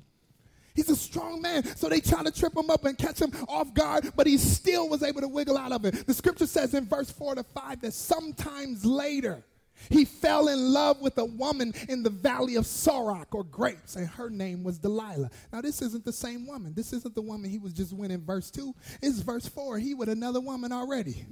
He's 0.78 0.90
a 0.92 0.96
strong 0.96 1.42
man. 1.42 1.64
So 1.76 1.90
they 1.90 2.00
try 2.00 2.24
to 2.24 2.32
trip 2.32 2.56
him 2.56 2.70
up 2.70 2.86
and 2.86 2.96
catch 2.96 3.20
him 3.20 3.32
off 3.50 3.74
guard, 3.74 4.14
but 4.16 4.28
he 4.28 4.38
still 4.38 4.88
was 4.88 5.02
able 5.02 5.22
to 5.22 5.28
wiggle 5.28 5.58
out 5.58 5.72
of 5.72 5.84
it. 5.86 6.06
The 6.06 6.14
scripture 6.14 6.46
says 6.46 6.76
in 6.76 6.86
verse 6.86 7.10
4 7.10 7.34
to 7.34 7.44
5 7.44 7.82
that 7.82 7.94
sometimes 7.94 8.86
later 8.86 9.44
he 9.90 10.06
fell 10.06 10.50
in 10.50 10.72
love 10.72 11.02
with 11.02 11.18
a 11.18 11.26
woman 11.26 11.74
in 11.90 12.04
the 12.04 12.12
valley 12.12 12.58
of 12.58 12.66
Sorek 12.66 13.26
or 13.32 13.44
grapes, 13.44 13.96
and 13.96 14.08
her 14.08 14.30
name 14.30 14.64
was 14.64 14.78
Delilah. 14.78 15.32
Now, 15.52 15.62
this 15.62 15.82
isn't 15.82 16.06
the 16.06 16.14
same 16.14 16.46
woman. 16.46 16.74
This 16.76 16.94
isn't 16.94 17.16
the 17.16 17.22
woman 17.22 17.50
he 17.50 17.58
was 17.58 17.74
just 17.74 17.92
winning 17.92 18.22
verse 18.22 18.52
2. 18.52 18.74
It's 19.02 19.20
verse 19.20 19.48
4. 19.48 19.80
He 19.80 19.96
with 19.96 20.10
another 20.10 20.42
woman 20.42 20.72
already. 20.72 21.26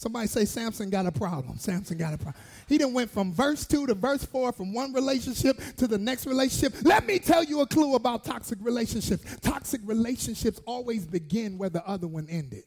Somebody 0.00 0.28
say 0.28 0.46
Samson 0.46 0.88
got 0.88 1.04
a 1.04 1.12
problem. 1.12 1.58
Samson 1.58 1.98
got 1.98 2.14
a 2.14 2.16
problem. 2.16 2.42
He 2.66 2.78
done 2.78 2.94
went 2.94 3.10
from 3.10 3.34
verse 3.34 3.66
2 3.66 3.86
to 3.86 3.92
verse 3.92 4.24
4, 4.24 4.50
from 4.52 4.72
one 4.72 4.94
relationship 4.94 5.60
to 5.76 5.86
the 5.86 5.98
next 5.98 6.24
relationship. 6.24 6.72
Let 6.84 7.04
me 7.04 7.18
tell 7.18 7.44
you 7.44 7.60
a 7.60 7.66
clue 7.66 7.96
about 7.96 8.24
toxic 8.24 8.56
relationships. 8.62 9.22
Toxic 9.42 9.82
relationships 9.84 10.58
always 10.64 11.04
begin 11.04 11.58
where 11.58 11.68
the 11.68 11.86
other 11.86 12.08
one 12.08 12.26
ended. 12.30 12.64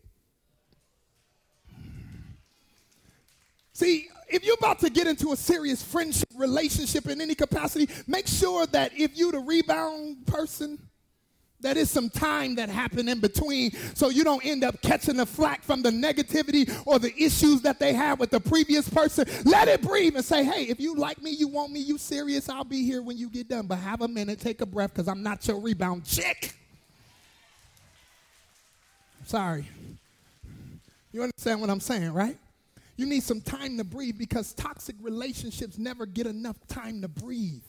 See, 3.74 4.10
if 4.30 4.46
you're 4.46 4.58
about 4.60 4.78
to 4.82 4.92
get 4.92 5.08
into 5.08 5.32
a 5.32 5.36
serious 5.36 5.82
friendship 5.82 6.30
relationship 6.36 7.08
in 7.08 7.20
any 7.20 7.34
capacity, 7.34 7.92
make 8.06 8.28
sure 8.28 8.68
that 8.68 8.92
if 8.96 9.18
you're 9.18 9.32
the 9.32 9.40
rebound 9.40 10.28
person, 10.28 10.78
that 11.64 11.78
is 11.78 11.90
some 11.90 12.10
time 12.10 12.56
that 12.56 12.70
happened 12.70 13.10
in 13.10 13.20
between 13.20 13.72
so 13.96 14.10
you 14.10 14.24
don't 14.24 14.46
end 14.46 14.64
up 14.64 14.82
catching 14.82 15.18
the 15.18 15.26
flack 15.26 15.64
from 15.64 15.82
the 15.82 15.90
negativity 15.90 16.72
or 16.86 17.00
the 17.00 17.14
issues 17.22 17.62
that 17.62 17.80
they 17.80 17.94
had 17.94 18.20
with 18.20 18.30
the 18.30 18.40
previous 18.40 18.88
person. 18.88 19.26
Let 19.46 19.68
it 19.68 19.82
breathe 19.82 20.16
and 20.16 20.24
say, 20.24 20.44
hey, 20.44 20.64
if 20.64 20.80
you 20.80 20.96
like 20.96 21.22
me, 21.22 21.32
you 21.32 21.48
want 21.48 21.72
me, 21.72 21.80
you 21.80 21.98
serious, 21.98 22.50
I'll 22.50 22.64
be 22.64 22.86
here 22.86 23.02
when 23.02 23.18
you 23.18 23.30
get 23.30 23.50
done. 23.50 23.66
But 23.66 23.78
have 23.78 24.02
a 24.02 24.08
minute, 24.08 24.40
take 24.40 24.62
a 24.62 24.66
breath, 24.66 24.92
because 24.94 25.08
I'm 25.08 25.24
not 25.24 25.48
your 25.48 25.60
rebound 25.60 26.06
chick. 26.06 26.54
Sorry. 29.26 29.68
You 31.12 31.24
understand 31.24 31.62
what 31.62 31.70
I'm 31.70 31.80
saying, 31.80 32.14
right? 32.14 32.38
You 32.98 33.06
need 33.06 33.24
some 33.24 33.42
time 33.42 33.78
to 33.78 33.84
breathe 33.84 34.18
because 34.18 34.54
toxic 34.54 34.96
relationships 35.02 35.78
never 35.78 36.06
get 36.06 36.28
enough 36.28 36.58
time 36.68 37.02
to 37.02 37.08
breathe. 37.08 37.62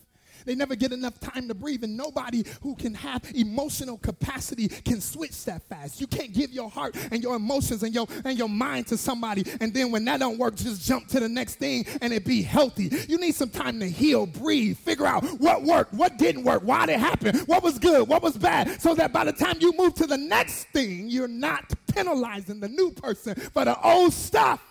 They 0.45 0.55
never 0.55 0.75
get 0.75 0.93
enough 0.93 1.19
time 1.21 1.49
to 1.49 1.55
breathe, 1.55 1.85
and 1.85 1.97
nobody 1.97 2.45
who 2.63 2.75
can 2.75 2.95
have 2.95 3.23
emotional 3.35 3.99
capacity 3.99 4.69
can 4.69 5.01
switch 5.01 5.45
that 5.45 5.63
fast. 5.63 6.01
You 6.01 6.07
can't 6.07 6.33
give 6.33 6.53
your 6.53 6.71
heart 6.71 6.97
and 7.11 7.23
your 7.23 7.37
emotions 7.37 7.83
and 7.83 7.95
your 7.95 8.07
and 8.25 8.39
your 8.39 8.49
mind 8.49 8.87
to 8.89 8.97
somebody, 8.97 9.45
and 9.61 9.73
then 9.75 9.91
when 9.91 10.05
that 10.07 10.21
don't 10.21 10.39
work, 10.39 10.57
just 10.57 10.87
jump 10.87 11.09
to 11.09 11.21
the 11.21 11.29
next 11.29 11.57
thing 11.57 11.87
and 12.01 12.13
it 12.13 12.25
be 12.25 12.43
healthy. 12.43 12.91
You 13.09 13.19
need 13.19 13.35
some 13.35 13.51
time 13.51 13.81
to 13.81 13.89
heal, 13.89 14.27
breathe, 14.27 14.79
figure 14.79 15.07
out 15.07 15.25
what 15.41 15.63
worked, 15.63 15.93
what 15.95 16.17
didn't 16.19 16.45
work, 16.45 16.63
why 16.63 16.87
did 16.87 16.95
it 16.95 17.01
happen, 17.01 17.37
what 17.47 17.63
was 17.63 17.79
good, 17.79 18.09
what 18.09 18.23
was 18.23 18.37
bad, 18.37 18.81
so 18.81 18.95
that 18.95 19.13
by 19.13 19.25
the 19.25 19.33
time 19.33 19.57
you 19.61 19.73
move 19.77 19.95
to 19.95 20.07
the 20.07 20.17
next 20.17 20.65
thing, 20.69 21.09
you're 21.09 21.29
not 21.29 21.73
penalizing 21.93 22.61
the 22.61 22.69
new 22.69 22.91
person 22.91 23.35
for 23.35 23.65
the 23.65 23.81
old 23.83 24.13
stuff. 24.13 24.63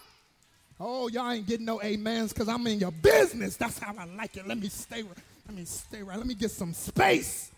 Oh, 0.80 1.08
y'all 1.08 1.32
ain't 1.32 1.48
getting 1.48 1.65
no 1.65 1.82
amens 1.82 2.34
because 2.34 2.50
I'm 2.50 2.65
in 2.68 2.80
your 2.80 2.92
business. 2.92 3.56
That's 3.56 3.80
how 3.80 3.94
I 3.98 4.06
like 4.06 4.36
it. 4.38 4.48
Let 4.48 4.60
me 4.60 4.70
stay. 4.70 5.03
Let 5.48 5.58
me 5.58 5.66
stay 5.66 6.02
right. 6.02 6.18
Let 6.18 6.28
me 6.28 6.36
get 6.36 6.52
some 6.52 6.74
space. 6.74 7.52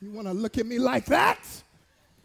You 0.00 0.10
want 0.10 0.26
to 0.28 0.34
look 0.34 0.58
at 0.58 0.66
me 0.66 0.78
like 0.78 1.06
that? 1.06 1.38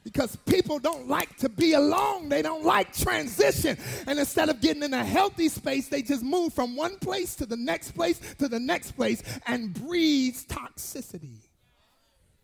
Because 0.03 0.35
people 0.35 0.79
don't 0.79 1.07
like 1.07 1.37
to 1.37 1.49
be 1.49 1.73
alone. 1.73 2.27
They 2.27 2.41
don't 2.41 2.65
like 2.65 2.93
transition. 2.93 3.77
And 4.05 4.19
instead 4.19 4.49
of 4.49 4.59
getting 4.59 4.83
in 4.83 4.93
a 4.93 5.03
healthy 5.03 5.47
space, 5.47 5.87
they 5.87 6.01
just 6.01 6.23
move 6.23 6.53
from 6.53 6.75
one 6.75 6.97
place 6.97 7.35
to 7.35 7.45
the 7.45 7.55
next 7.55 7.91
place 7.91 8.19
to 8.39 8.49
the 8.49 8.59
next 8.59 8.91
place 8.91 9.23
and 9.47 9.73
breeds 9.73 10.45
toxicity. 10.45 11.37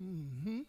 Mm-hmm. 0.02 0.62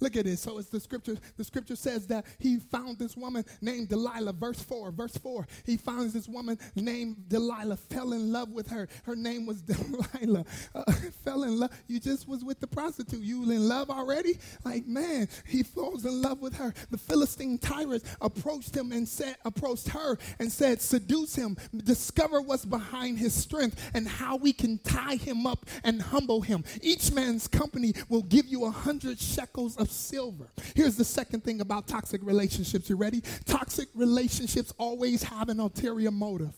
Look 0.00 0.16
at 0.16 0.24
this. 0.24 0.40
So 0.40 0.58
it's 0.58 0.68
the 0.68 0.80
scripture. 0.80 1.16
The 1.36 1.44
scripture 1.44 1.76
says 1.76 2.06
that 2.08 2.26
he 2.38 2.58
found 2.58 2.98
this 2.98 3.16
woman 3.16 3.44
named 3.60 3.88
Delilah. 3.88 4.32
Verse 4.32 4.62
4. 4.62 4.90
Verse 4.92 5.16
4. 5.16 5.46
He 5.64 5.76
finds 5.76 6.12
this 6.12 6.28
woman 6.28 6.58
named 6.74 7.28
Delilah, 7.28 7.76
fell 7.76 8.12
in 8.12 8.32
love 8.32 8.50
with 8.50 8.68
her. 8.68 8.88
Her 9.04 9.16
name 9.16 9.46
was 9.46 9.62
Delilah. 9.62 10.44
Uh, 10.74 10.92
fell 11.24 11.44
in 11.44 11.58
love. 11.58 11.70
You 11.86 12.00
just 12.00 12.28
was 12.28 12.44
with 12.44 12.60
the 12.60 12.66
prostitute. 12.66 13.22
You 13.22 13.42
in 13.50 13.68
love 13.68 13.90
already? 13.90 14.38
Like, 14.64 14.86
man, 14.86 15.28
he 15.46 15.62
falls 15.62 16.04
in 16.04 16.20
love 16.22 16.40
with 16.40 16.54
her. 16.56 16.74
The 16.90 16.98
Philistine 16.98 17.58
tyrant 17.58 18.04
approached 18.20 18.76
him 18.76 18.92
and 18.92 19.08
said, 19.08 19.36
approached 19.44 19.88
her 19.88 20.18
and 20.38 20.50
said, 20.50 20.80
seduce 20.80 21.34
him, 21.34 21.56
discover 21.76 22.40
what's 22.40 22.64
behind 22.64 23.18
his 23.18 23.34
strength 23.34 23.90
and 23.94 24.06
how 24.06 24.36
we 24.36 24.52
can 24.52 24.78
tie 24.78 25.16
him 25.16 25.46
up 25.46 25.66
and 25.84 26.00
humble 26.02 26.42
him. 26.42 26.64
Each 26.82 27.12
man's 27.12 27.48
company 27.48 27.94
will 28.08 28.22
give 28.22 28.46
you 28.46 28.64
a 28.64 28.70
hundred 28.70 29.18
shekels 29.18 29.76
of 29.76 29.85
of 29.86 29.92
silver. 29.92 30.48
Here's 30.74 30.96
the 30.96 31.04
second 31.04 31.44
thing 31.44 31.60
about 31.60 31.86
toxic 31.86 32.20
relationships. 32.22 32.90
You 32.90 32.96
ready? 32.96 33.22
Toxic 33.46 33.88
relationships 33.94 34.74
always 34.78 35.22
have 35.22 35.48
an 35.48 35.60
ulterior 35.60 36.10
motive. 36.10 36.54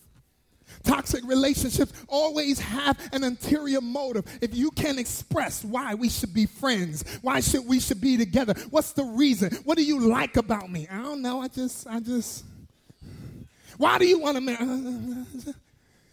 Toxic 0.82 1.24
relationships 1.24 1.92
always 2.08 2.58
have 2.58 2.98
an 3.12 3.24
interior 3.24 3.80
motive. 3.80 4.24
If 4.42 4.54
you 4.54 4.70
can't 4.70 4.98
express 4.98 5.64
why 5.64 5.94
we 5.94 6.08
should 6.08 6.34
be 6.34 6.46
friends, 6.46 7.04
why 7.22 7.40
should 7.40 7.66
we 7.66 7.80
should 7.80 8.00
be 8.00 8.16
together, 8.16 8.54
what's 8.70 8.92
the 8.92 9.04
reason? 9.04 9.54
What 9.64 9.78
do 9.78 9.84
you 9.84 10.00
like 10.00 10.36
about 10.36 10.70
me? 10.70 10.86
I 10.90 10.98
don't 10.98 11.22
know. 11.22 11.40
I 11.40 11.48
just, 11.48 11.86
I 11.86 12.00
just. 12.00 12.44
Why 13.76 13.98
do 13.98 14.06
you 14.06 14.18
want 14.18 14.36
to 14.36 14.40
marry? 14.40 15.54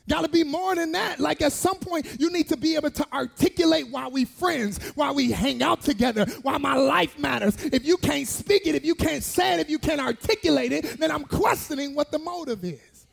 Got 0.07 0.21
to 0.21 0.29
be 0.29 0.43
more 0.43 0.75
than 0.75 0.91
that. 0.91 1.19
Like 1.19 1.41
at 1.41 1.51
some 1.51 1.77
point, 1.77 2.17
you 2.19 2.31
need 2.31 2.47
to 2.49 2.57
be 2.57 2.75
able 2.75 2.91
to 2.91 3.05
articulate 3.11 3.89
why 3.89 4.07
we 4.07 4.25
friends, 4.25 4.79
why 4.93 5.11
we 5.11 5.31
hang 5.31 5.63
out 5.63 5.81
together, 5.81 6.25
why 6.43 6.57
my 6.59 6.75
life 6.75 7.17
matters. 7.17 7.57
If 7.65 7.85
you 7.85 7.97
can't 7.97 8.27
speak 8.27 8.67
it, 8.67 8.75
if 8.75 8.85
you 8.85 8.93
can't 8.93 9.23
say 9.23 9.55
it, 9.55 9.59
if 9.61 9.69
you 9.69 9.79
can't 9.79 9.99
articulate 9.99 10.71
it, 10.71 10.99
then 10.99 11.09
I'm 11.09 11.23
questioning 11.23 11.95
what 11.95 12.11
the 12.11 12.19
motive 12.19 12.63
is. 12.63 13.07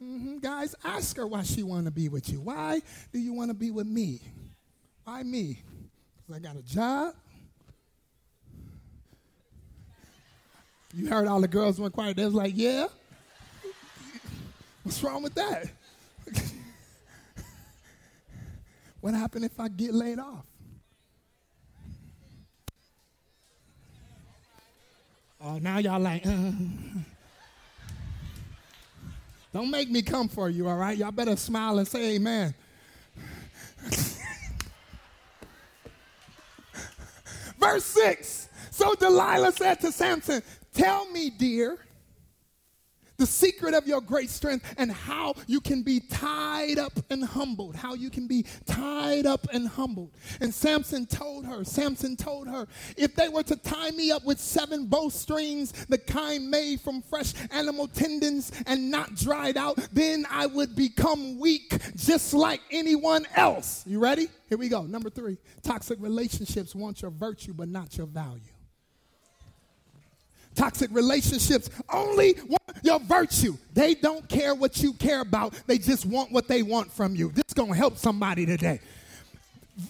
Mm-hmm. 0.00 0.38
Guys, 0.38 0.76
ask 0.84 1.16
her 1.16 1.26
why 1.26 1.42
she 1.42 1.64
want 1.64 1.86
to 1.86 1.90
be 1.90 2.08
with 2.08 2.30
you. 2.30 2.40
Why 2.40 2.80
do 3.12 3.18
you 3.18 3.32
want 3.32 3.50
to 3.50 3.54
be 3.54 3.70
with 3.72 3.86
me? 3.86 4.20
Why 5.02 5.22
me? 5.22 5.62
Because 6.26 6.36
I 6.36 6.46
got 6.46 6.56
a 6.56 6.62
job. 6.62 7.14
You 10.92 11.08
heard 11.08 11.26
all 11.26 11.40
the 11.40 11.48
girls 11.48 11.80
went 11.80 11.92
quiet. 11.92 12.16
They 12.16 12.24
was 12.24 12.34
like, 12.34 12.52
yeah. 12.54 12.86
What's 14.84 15.02
wrong 15.02 15.22
with 15.22 15.34
that? 15.34 15.64
what 19.00 19.14
happened 19.14 19.46
if 19.46 19.58
I 19.58 19.68
get 19.68 19.94
laid 19.94 20.18
off? 20.18 20.46
Oh, 25.42 25.58
now 25.58 25.78
y'all 25.78 26.00
like, 26.00 26.26
uh, 26.26 26.52
don't 29.52 29.70
make 29.70 29.90
me 29.90 30.02
come 30.02 30.28
for 30.28 30.48
you, 30.50 30.68
all 30.68 30.76
right? 30.76 30.96
Y'all 30.96 31.12
better 31.12 31.36
smile 31.36 31.78
and 31.78 31.88
say 31.88 32.16
amen. 32.16 32.54
Verse 37.58 37.84
6. 37.84 38.48
So 38.70 38.94
Delilah 38.94 39.52
said 39.52 39.80
to 39.80 39.92
Samson, 39.92 40.42
Tell 40.72 41.10
me, 41.10 41.30
dear, 41.30 41.78
the 43.16 43.26
secret 43.26 43.74
of 43.74 43.86
your 43.86 44.00
great 44.00 44.30
strength 44.30 44.74
and 44.78 44.90
how 44.90 45.34
you 45.46 45.60
can 45.60 45.82
be 45.82 46.00
tied 46.00 46.78
up 46.78 46.92
and 47.10 47.24
humbled. 47.24 47.76
How 47.76 47.94
you 47.94 48.10
can 48.10 48.26
be 48.26 48.44
tied 48.66 49.26
up 49.26 49.46
and 49.52 49.68
humbled. 49.68 50.10
And 50.40 50.52
Samson 50.52 51.06
told 51.06 51.44
her, 51.46 51.64
Samson 51.64 52.16
told 52.16 52.48
her, 52.48 52.66
if 52.96 53.14
they 53.14 53.28
were 53.28 53.42
to 53.44 53.56
tie 53.56 53.90
me 53.92 54.10
up 54.10 54.24
with 54.24 54.40
seven 54.40 54.86
bowstrings, 54.86 55.72
the 55.86 55.98
kind 55.98 56.50
made 56.50 56.80
from 56.80 57.02
fresh 57.02 57.34
animal 57.50 57.88
tendons 57.88 58.52
and 58.66 58.90
not 58.90 59.14
dried 59.14 59.56
out, 59.56 59.76
then 59.92 60.26
I 60.30 60.46
would 60.46 60.74
become 60.74 61.38
weak 61.38 61.78
just 61.96 62.34
like 62.34 62.60
anyone 62.70 63.26
else. 63.36 63.84
You 63.86 63.98
ready? 63.98 64.28
Here 64.48 64.58
we 64.58 64.68
go. 64.68 64.82
Number 64.82 65.10
three 65.10 65.38
toxic 65.62 65.98
relationships 66.00 66.74
want 66.74 67.02
your 67.02 67.10
virtue 67.10 67.54
but 67.54 67.68
not 67.68 67.96
your 67.96 68.06
value. 68.06 68.53
Toxic 70.54 70.90
relationships 70.92 71.68
only 71.92 72.34
want 72.46 72.78
your 72.82 73.00
virtue. 73.00 73.56
They 73.72 73.94
don't 73.94 74.28
care 74.28 74.54
what 74.54 74.82
you 74.82 74.92
care 74.92 75.20
about. 75.20 75.54
They 75.66 75.78
just 75.78 76.06
want 76.06 76.32
what 76.32 76.48
they 76.48 76.62
want 76.62 76.92
from 76.92 77.14
you. 77.14 77.30
This 77.30 77.44
is 77.48 77.54
going 77.54 77.72
to 77.72 77.76
help 77.76 77.96
somebody 77.96 78.46
today 78.46 78.80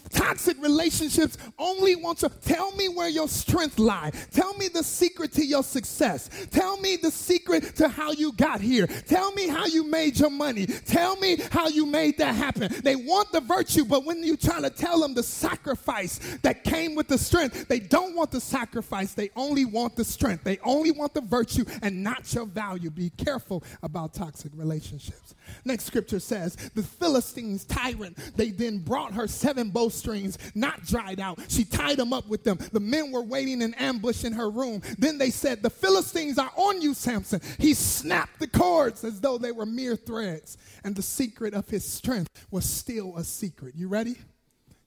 toxic 0.09 0.61
relationships 0.61 1.37
only 1.59 1.95
want 1.95 2.19
to 2.19 2.29
tell 2.29 2.71
me 2.71 2.89
where 2.89 3.09
your 3.09 3.27
strength 3.27 3.79
lie. 3.79 4.11
Tell 4.31 4.53
me 4.55 4.67
the 4.67 4.83
secret 4.83 5.31
to 5.33 5.45
your 5.45 5.63
success. 5.63 6.29
Tell 6.51 6.77
me 6.77 6.95
the 6.95 7.11
secret 7.11 7.75
to 7.75 7.87
how 7.87 8.11
you 8.11 8.31
got 8.33 8.61
here. 8.61 8.87
Tell 8.87 9.31
me 9.33 9.47
how 9.47 9.65
you 9.65 9.85
made 9.85 10.19
your 10.19 10.29
money. 10.29 10.65
Tell 10.65 11.15
me 11.17 11.37
how 11.51 11.67
you 11.67 11.85
made 11.85 12.17
that 12.17 12.35
happen. 12.35 12.73
They 12.83 12.95
want 12.95 13.31
the 13.31 13.41
virtue 13.41 13.85
but 13.85 14.05
when 14.05 14.23
you 14.23 14.37
try 14.37 14.61
to 14.61 14.69
tell 14.69 14.99
them 14.99 15.13
the 15.13 15.23
sacrifice 15.23 16.19
that 16.41 16.63
came 16.63 16.95
with 16.95 17.07
the 17.07 17.17
strength 17.17 17.67
they 17.67 17.79
don't 17.79 18.15
want 18.15 18.31
the 18.31 18.41
sacrifice. 18.41 19.13
They 19.13 19.29
only 19.35 19.65
want 19.65 19.95
the 19.95 20.05
strength. 20.05 20.43
They 20.43 20.59
only 20.63 20.91
want 20.91 21.13
the 21.13 21.21
virtue 21.21 21.65
and 21.81 22.03
not 22.03 22.33
your 22.33 22.45
value. 22.45 22.89
Be 22.89 23.11
careful 23.11 23.63
about 23.83 24.13
toxic 24.13 24.51
relationships. 24.55 25.35
Next 25.63 25.85
scripture 25.85 26.19
says 26.19 26.55
the 26.73 26.83
philistines 26.83 27.65
tyrant 27.65 28.17
they 28.35 28.51
then 28.51 28.79
brought 28.79 29.13
her 29.13 29.27
seven 29.27 29.69
bowstrings, 29.75 30.37
not 30.55 30.85
dried 30.85 31.19
out. 31.19 31.37
She 31.49 31.65
tied 31.65 31.97
them 31.97 32.13
up 32.13 32.27
with 32.29 32.45
them. 32.45 32.57
The 32.71 32.79
men 32.79 33.11
were 33.11 33.21
waiting 33.21 33.61
in 33.61 33.73
ambush 33.73 34.23
in 34.23 34.31
her 34.31 34.49
room. 34.49 34.81
Then 34.97 35.17
they 35.17 35.29
said, 35.29 35.61
The 35.61 35.69
Philistines 35.69 36.39
are 36.39 36.51
on 36.55 36.81
you, 36.81 36.93
Samson. 36.93 37.41
He 37.59 37.73
snapped 37.73 38.39
the 38.39 38.47
cords 38.47 39.03
as 39.03 39.19
though 39.19 39.37
they 39.37 39.51
were 39.51 39.65
mere 39.65 39.97
threads. 39.97 40.57
And 40.85 40.95
the 40.95 41.01
secret 41.01 41.53
of 41.53 41.69
his 41.69 41.83
strength 41.85 42.47
was 42.49 42.65
still 42.65 43.17
a 43.17 43.23
secret. 43.25 43.75
You 43.75 43.89
ready? 43.89 44.15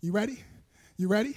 You 0.00 0.12
ready? 0.12 0.38
You 0.96 1.08
ready? 1.08 1.36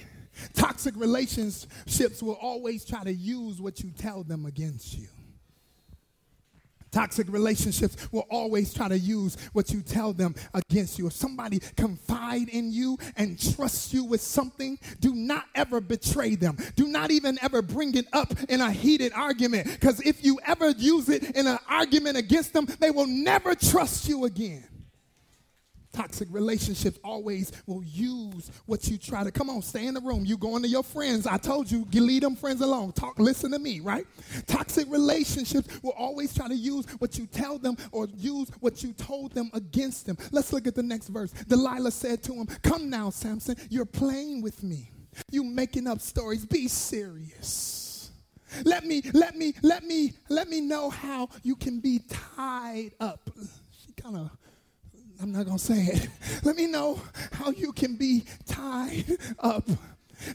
Toxic 0.54 0.96
relationships 0.96 2.22
will 2.22 2.38
always 2.40 2.86
try 2.86 3.04
to 3.04 3.12
use 3.12 3.60
what 3.60 3.80
you 3.80 3.90
tell 3.90 4.22
them 4.22 4.46
against 4.46 4.96
you. 4.96 5.08
Toxic 6.92 7.26
relationships 7.32 7.96
will 8.12 8.26
always 8.30 8.72
try 8.74 8.86
to 8.86 8.98
use 8.98 9.36
what 9.54 9.70
you 9.70 9.80
tell 9.80 10.12
them 10.12 10.34
against 10.52 10.98
you. 10.98 11.06
If 11.06 11.14
somebody 11.14 11.60
confide 11.76 12.50
in 12.50 12.70
you 12.70 12.98
and 13.16 13.40
trust 13.54 13.94
you 13.94 14.04
with 14.04 14.20
something, 14.20 14.78
do 15.00 15.14
not 15.14 15.46
ever 15.54 15.80
betray 15.80 16.34
them. 16.34 16.58
Do 16.76 16.86
not 16.86 17.10
even 17.10 17.38
ever 17.40 17.62
bring 17.62 17.94
it 17.96 18.06
up 18.12 18.32
in 18.48 18.60
a 18.60 18.70
heated 18.70 19.12
argument 19.14 19.68
because 19.68 20.00
if 20.00 20.24
you 20.24 20.38
ever 20.44 20.70
use 20.70 21.08
it 21.08 21.34
in 21.34 21.46
an 21.46 21.58
argument 21.68 22.18
against 22.18 22.52
them, 22.52 22.66
they 22.78 22.90
will 22.90 23.06
never 23.06 23.54
trust 23.54 24.06
you 24.08 24.26
again. 24.26 24.64
Toxic 25.92 26.28
relationships 26.30 26.98
always 27.04 27.52
will 27.66 27.84
use 27.84 28.50
what 28.66 28.88
you 28.88 28.96
try 28.96 29.22
to 29.24 29.30
come 29.30 29.50
on, 29.50 29.60
stay 29.60 29.86
in 29.86 29.94
the 29.94 30.00
room. 30.00 30.24
You 30.24 30.38
going 30.38 30.62
to 30.62 30.68
your 30.68 30.82
friends. 30.82 31.26
I 31.26 31.36
told 31.36 31.70
you, 31.70 31.86
lead 31.92 32.22
them 32.22 32.34
friends 32.34 32.60
alone. 32.62 32.92
Talk, 32.92 33.18
listen 33.18 33.50
to 33.52 33.58
me, 33.58 33.80
right? 33.80 34.06
Toxic 34.46 34.86
relationships 34.90 35.82
will 35.82 35.92
always 35.92 36.34
try 36.34 36.48
to 36.48 36.54
use 36.54 36.86
what 36.98 37.18
you 37.18 37.26
tell 37.26 37.58
them 37.58 37.76
or 37.90 38.08
use 38.16 38.48
what 38.60 38.82
you 38.82 38.92
told 38.94 39.32
them 39.32 39.50
against 39.52 40.06
them. 40.06 40.16
Let's 40.30 40.52
look 40.52 40.66
at 40.66 40.74
the 40.74 40.82
next 40.82 41.08
verse. 41.08 41.30
Delilah 41.32 41.90
said 41.90 42.22
to 42.24 42.32
him, 42.32 42.46
Come 42.62 42.88
now, 42.88 43.10
Samson, 43.10 43.56
you're 43.68 43.84
playing 43.84 44.42
with 44.42 44.62
me. 44.62 44.90
You 45.30 45.44
making 45.44 45.86
up 45.86 46.00
stories. 46.00 46.46
Be 46.46 46.68
serious. 46.68 48.10
Let 48.64 48.84
me, 48.84 49.02
let 49.12 49.36
me, 49.36 49.54
let 49.62 49.84
me, 49.84 50.12
let 50.28 50.48
me 50.48 50.60
know 50.60 50.90
how 50.90 51.28
you 51.42 51.56
can 51.56 51.80
be 51.80 52.00
tied 52.36 52.92
up. 53.00 53.30
She 53.70 53.92
kind 53.92 54.16
of 54.16 54.30
I'm 55.22 55.30
not 55.30 55.46
going 55.46 55.58
to 55.58 55.64
say 55.64 55.84
it. 55.84 56.08
Let 56.42 56.56
me 56.56 56.66
know 56.66 57.00
how 57.30 57.52
you 57.52 57.72
can 57.72 57.94
be 57.94 58.24
tied 58.46 59.04
up. 59.38 59.68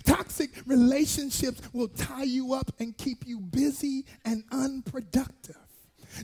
Toxic 0.06 0.50
relationships 0.66 1.62
will 1.74 1.90
tie 1.90 2.24
you 2.24 2.54
up 2.54 2.72
and 2.80 2.98
keep 2.98 3.28
you 3.28 3.40
busy 3.40 4.06
and 4.24 4.44
unproductive. 4.52 5.67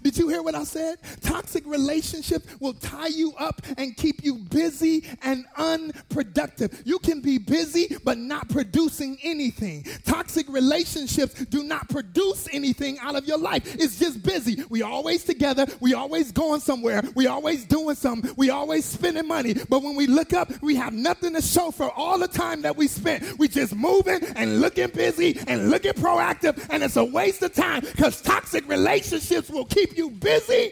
Did 0.02 0.18
you 0.18 0.28
hear 0.28 0.42
what 0.42 0.56
I 0.56 0.64
said? 0.64 0.98
Toxic 1.22 1.66
relationships 1.66 2.46
will 2.60 2.74
tie 2.74 3.08
you 3.08 3.34
up 3.38 3.62
and 3.78 3.96
keep 3.96 4.24
you 4.24 4.36
busy 4.36 5.04
and 5.22 5.46
unproductive. 5.58 6.82
You 6.86 7.00
can 7.00 7.22
be 7.22 7.38
busy 7.38 7.96
but 8.04 8.18
not 8.18 8.50
producing 8.50 9.18
anything. 9.24 9.86
Toxic 10.06 10.48
relationships 10.50 11.46
do 11.46 11.64
not 11.64 11.90
produce 11.90 12.48
anything 12.52 13.00
out 13.00 13.16
of 13.16 13.26
your 13.26 13.38
life. 13.38 13.76
It's 13.76 14.00
just 14.00 14.24
busy. 14.24 14.64
We 14.70 14.82
always 14.82 15.24
together. 15.24 15.66
We 15.80 15.94
always 15.94 16.32
going 16.32 16.62
somewhere. 16.62 17.04
We 17.16 17.28
always 17.28 17.66
doing 17.66 17.96
something. 17.96 18.34
We 18.38 18.50
always 18.50 18.86
spending 18.86 19.28
money. 19.28 19.54
But 19.54 19.84
when 19.84 19.96
we 19.96 20.08
look 20.08 20.34
up, 20.34 20.52
we 20.62 20.76
have 20.76 20.94
nothing 20.94 21.34
to 21.34 21.42
show 21.42 21.72
for 21.72 21.92
all 21.92 22.18
the 22.18 22.28
time 22.28 22.62
that 22.64 22.76
we 22.76 22.88
spent. 22.88 23.38
We 23.38 23.48
just 23.48 23.76
moving 23.76 24.22
and 24.36 24.62
looking 24.62 24.90
busy 24.90 25.40
and 25.48 25.70
looking 25.70 25.94
proactive 25.94 26.68
and 26.70 26.84
it's 26.84 26.96
a 26.98 27.04
waste 27.04 27.42
of 27.44 27.54
time 27.54 27.82
because 27.82 28.22
toxic 28.22 28.68
relationships 28.68 29.50
will 29.50 29.66
keep 29.74 29.98
you 29.98 30.10
busy 30.10 30.72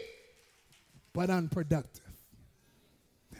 but 1.12 1.30
unproductive. 1.30 2.00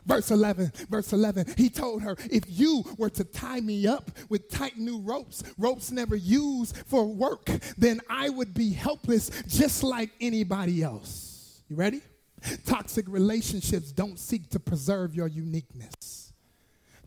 Verse 0.04 0.32
11, 0.32 0.72
verse 0.90 1.12
11, 1.12 1.54
he 1.56 1.70
told 1.70 2.02
her, 2.02 2.16
if 2.28 2.42
you 2.48 2.84
were 2.98 3.10
to 3.10 3.22
tie 3.22 3.60
me 3.60 3.86
up 3.86 4.10
with 4.28 4.50
tight 4.50 4.76
new 4.76 4.98
ropes, 4.98 5.44
ropes 5.56 5.92
never 5.92 6.16
used 6.16 6.76
for 6.86 7.06
work, 7.06 7.44
then 7.78 8.00
I 8.10 8.28
would 8.28 8.52
be 8.52 8.70
helpless 8.70 9.30
just 9.46 9.84
like 9.84 10.10
anybody 10.20 10.82
else. 10.82 11.62
You 11.68 11.76
ready? 11.76 12.00
Toxic 12.66 13.06
relationships 13.08 13.92
don't 13.92 14.18
seek 14.18 14.50
to 14.50 14.58
preserve 14.58 15.14
your 15.14 15.28
uniqueness. 15.28 16.21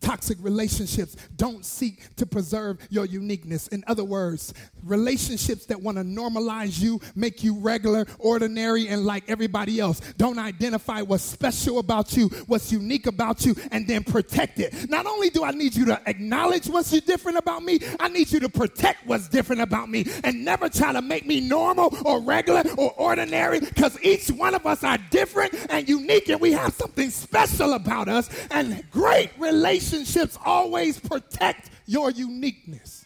Toxic 0.01 0.38
relationships 0.41 1.15
don't 1.38 1.65
seek 1.65 2.15
to 2.17 2.25
preserve 2.25 2.77
your 2.89 3.05
uniqueness. 3.05 3.67
In 3.69 3.84
other 3.88 4.03
words, 4.03 4.53
relationships 4.84 5.65
that 5.67 5.81
want 5.81 5.97
to 5.97 6.03
normalize 6.03 6.79
you, 6.79 6.99
make 7.15 7.43
you 7.43 7.58
regular, 7.58 8.05
ordinary, 8.19 8.88
and 8.88 9.05
like 9.05 9.23
everybody 9.29 9.79
else, 9.79 10.01
don't 10.17 10.38
identify 10.38 11.01
what's 11.01 11.23
special 11.23 11.79
about 11.79 12.15
you, 12.15 12.27
what's 12.47 12.71
unique 12.71 13.08
about 13.08 13.45
you, 13.45 13.55
and 13.71 13.88
then 13.88 14.03
protect 14.03 14.60
it. 14.60 14.89
Not 14.89 15.05
only 15.05 15.29
do 15.29 15.43
I 15.43 15.51
need 15.51 15.75
you 15.75 15.86
to 15.86 16.01
acknowledge 16.08 16.67
what's 16.67 16.91
different 17.01 17.38
about 17.38 17.63
me, 17.63 17.79
I 17.99 18.10
need 18.10 18.31
you 18.31 18.39
to 18.41 18.49
protect 18.49 19.08
what's 19.08 19.29
different 19.29 19.62
about 19.62 19.89
me 19.89 20.05
and 20.23 20.43
never 20.43 20.69
try 20.69 20.91
to 20.93 21.01
make 21.01 21.25
me 21.25 21.39
normal 21.39 21.95
or 22.05 22.21
regular 22.21 22.63
or 22.77 22.93
ordinary 22.97 23.60
because 23.60 23.97
each 24.03 24.27
one 24.29 24.53
of 24.53 24.65
us 24.65 24.84
are 24.84 24.97
different 25.10 25.53
and 25.69 25.88
unique 25.88 26.29
and 26.29 26.39
we 26.39 26.51
have 26.51 26.73
something 26.73 27.10
special 27.10 27.73
about 27.73 28.08
us 28.08 28.29
and 28.51 28.84
great 28.91 29.31
relationships 29.39 29.84
relationships 29.91 30.37
always 30.45 30.99
protect 30.99 31.69
your 31.85 32.11
uniqueness. 32.11 33.05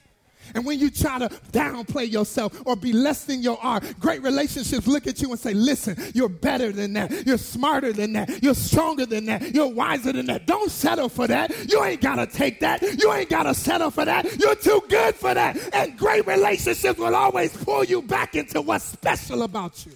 And 0.56 0.66
when 0.66 0.80
you 0.80 0.90
try 0.90 1.20
to 1.20 1.30
downplay 1.52 2.12
yourself 2.12 2.60
or 2.66 2.76
be 2.76 2.92
less 2.92 3.26
than 3.26 3.44
you 3.44 3.56
are, 3.58 3.80
great 4.00 4.24
relationships 4.24 4.88
look 4.88 5.06
at 5.06 5.22
you 5.22 5.30
and 5.30 5.40
say, 5.40 5.54
listen, 5.54 5.96
you're 6.16 6.28
better 6.28 6.72
than 6.72 6.94
that. 6.94 7.28
You're 7.28 7.38
smarter 7.38 7.94
than 7.94 8.14
that. 8.14 8.42
You're 8.42 8.56
stronger 8.56 9.06
than 9.06 9.26
that. 9.26 9.54
You're 9.54 9.68
wiser 9.68 10.12
than 10.12 10.26
that. 10.26 10.48
Don't 10.48 10.72
settle 10.72 11.08
for 11.08 11.28
that. 11.28 11.54
You 11.70 11.84
ain't 11.84 12.02
got 12.02 12.16
to 12.16 12.26
take 12.26 12.62
that. 12.62 12.82
You 12.82 13.14
ain't 13.14 13.30
got 13.30 13.44
to 13.44 13.54
settle 13.54 13.92
for 13.92 14.06
that. 14.06 14.40
You're 14.40 14.56
too 14.56 14.82
good 14.90 15.14
for 15.14 15.36
that. 15.36 15.56
And 15.72 15.96
great 15.96 16.26
relationships 16.26 16.98
will 16.98 17.16
always 17.16 17.56
pull 17.56 17.84
you 17.84 18.02
back 18.02 18.34
into 18.34 18.62
what's 18.62 18.86
special 18.86 19.44
about 19.44 19.86
you. 19.86 19.92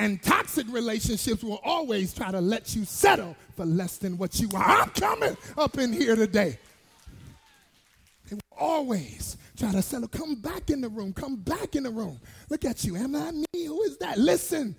And 0.00 0.22
toxic 0.22 0.66
relationships 0.70 1.44
will 1.44 1.60
always 1.62 2.14
try 2.14 2.30
to 2.30 2.40
let 2.40 2.74
you 2.74 2.86
settle 2.86 3.36
for 3.54 3.66
less 3.66 3.98
than 3.98 4.16
what 4.16 4.40
you 4.40 4.48
are. 4.54 4.64
I'm 4.64 4.88
coming 4.88 5.36
up 5.58 5.76
in 5.76 5.92
here 5.92 6.16
today. 6.16 6.58
They 8.26 8.36
will 8.36 8.58
always 8.58 9.36
try 9.58 9.70
to 9.72 9.82
settle. 9.82 10.08
Come 10.08 10.36
back 10.36 10.70
in 10.70 10.80
the 10.80 10.88
room. 10.88 11.12
Come 11.12 11.36
back 11.36 11.76
in 11.76 11.82
the 11.82 11.90
room. 11.90 12.18
Look 12.48 12.64
at 12.64 12.82
you. 12.82 12.96
Am 12.96 13.14
I 13.14 13.30
me? 13.30 13.66
Who 13.66 13.82
is 13.82 13.98
that? 13.98 14.16
Listen. 14.16 14.74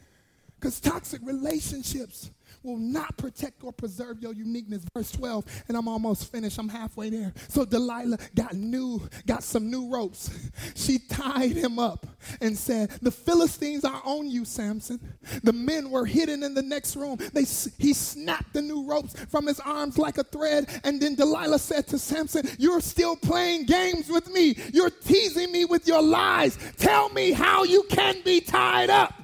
Because 0.60 0.80
toxic 0.80 1.22
relationships 1.24 2.32
will 2.64 2.78
not 2.78 3.18
protect 3.18 3.64
or 3.64 3.72
preserve 3.72 4.22
your 4.22 4.34
uniqueness. 4.34 4.84
Verse 4.96 5.12
12, 5.12 5.64
and 5.68 5.78
I'm 5.78 5.88
almost 5.88 6.32
finished. 6.32 6.58
I'm 6.60 6.70
halfway 6.70 7.10
there. 7.10 7.34
So 7.48 7.66
Delilah 7.66 8.18
got 8.36 8.54
new, 8.54 9.02
got 9.26 9.44
some 9.44 9.70
new 9.70 9.90
ropes. 9.90 10.30
She 10.76 11.00
tied 11.00 11.52
him 11.52 11.80
up 11.80 12.08
and 12.40 12.58
said, 12.58 12.90
The 13.02 13.12
Philistines 13.12 13.86
are 13.86 14.02
on 14.04 14.30
you, 14.30 14.46
Samson. 14.46 15.00
The 15.44 15.54
men 15.54 15.90
were 15.90 16.06
hidden 16.06 16.44
in 16.44 16.54
the 16.54 16.62
next 16.62 16.96
room. 16.96 17.18
They, 17.34 17.46
he 17.78 17.94
snapped 17.94 18.54
the 18.54 18.62
new 18.62 18.86
ropes 18.86 19.16
from 19.30 19.48
his 19.48 19.60
arms 19.60 19.98
like 19.98 20.18
a 20.18 20.24
thread. 20.24 20.70
And 20.84 21.02
then 21.02 21.16
Delilah 21.16 21.60
said 21.60 21.88
to 21.88 22.00
Samson, 22.00 22.48
You're 22.58 22.82
still 22.82 23.16
playing 23.16 23.66
games 23.66 24.10
with 24.10 24.30
me. 24.30 24.56
You're 24.74 24.90
teasing 24.90 25.52
me 25.52 25.66
with 25.66 25.88
your 25.88 26.02
lies. 26.02 26.58
Tell 26.78 27.10
me 27.10 27.32
how 27.32 27.64
you 27.64 27.84
can 27.84 28.22
be 28.24 28.42
tied 28.42 28.90
up. 28.90 29.21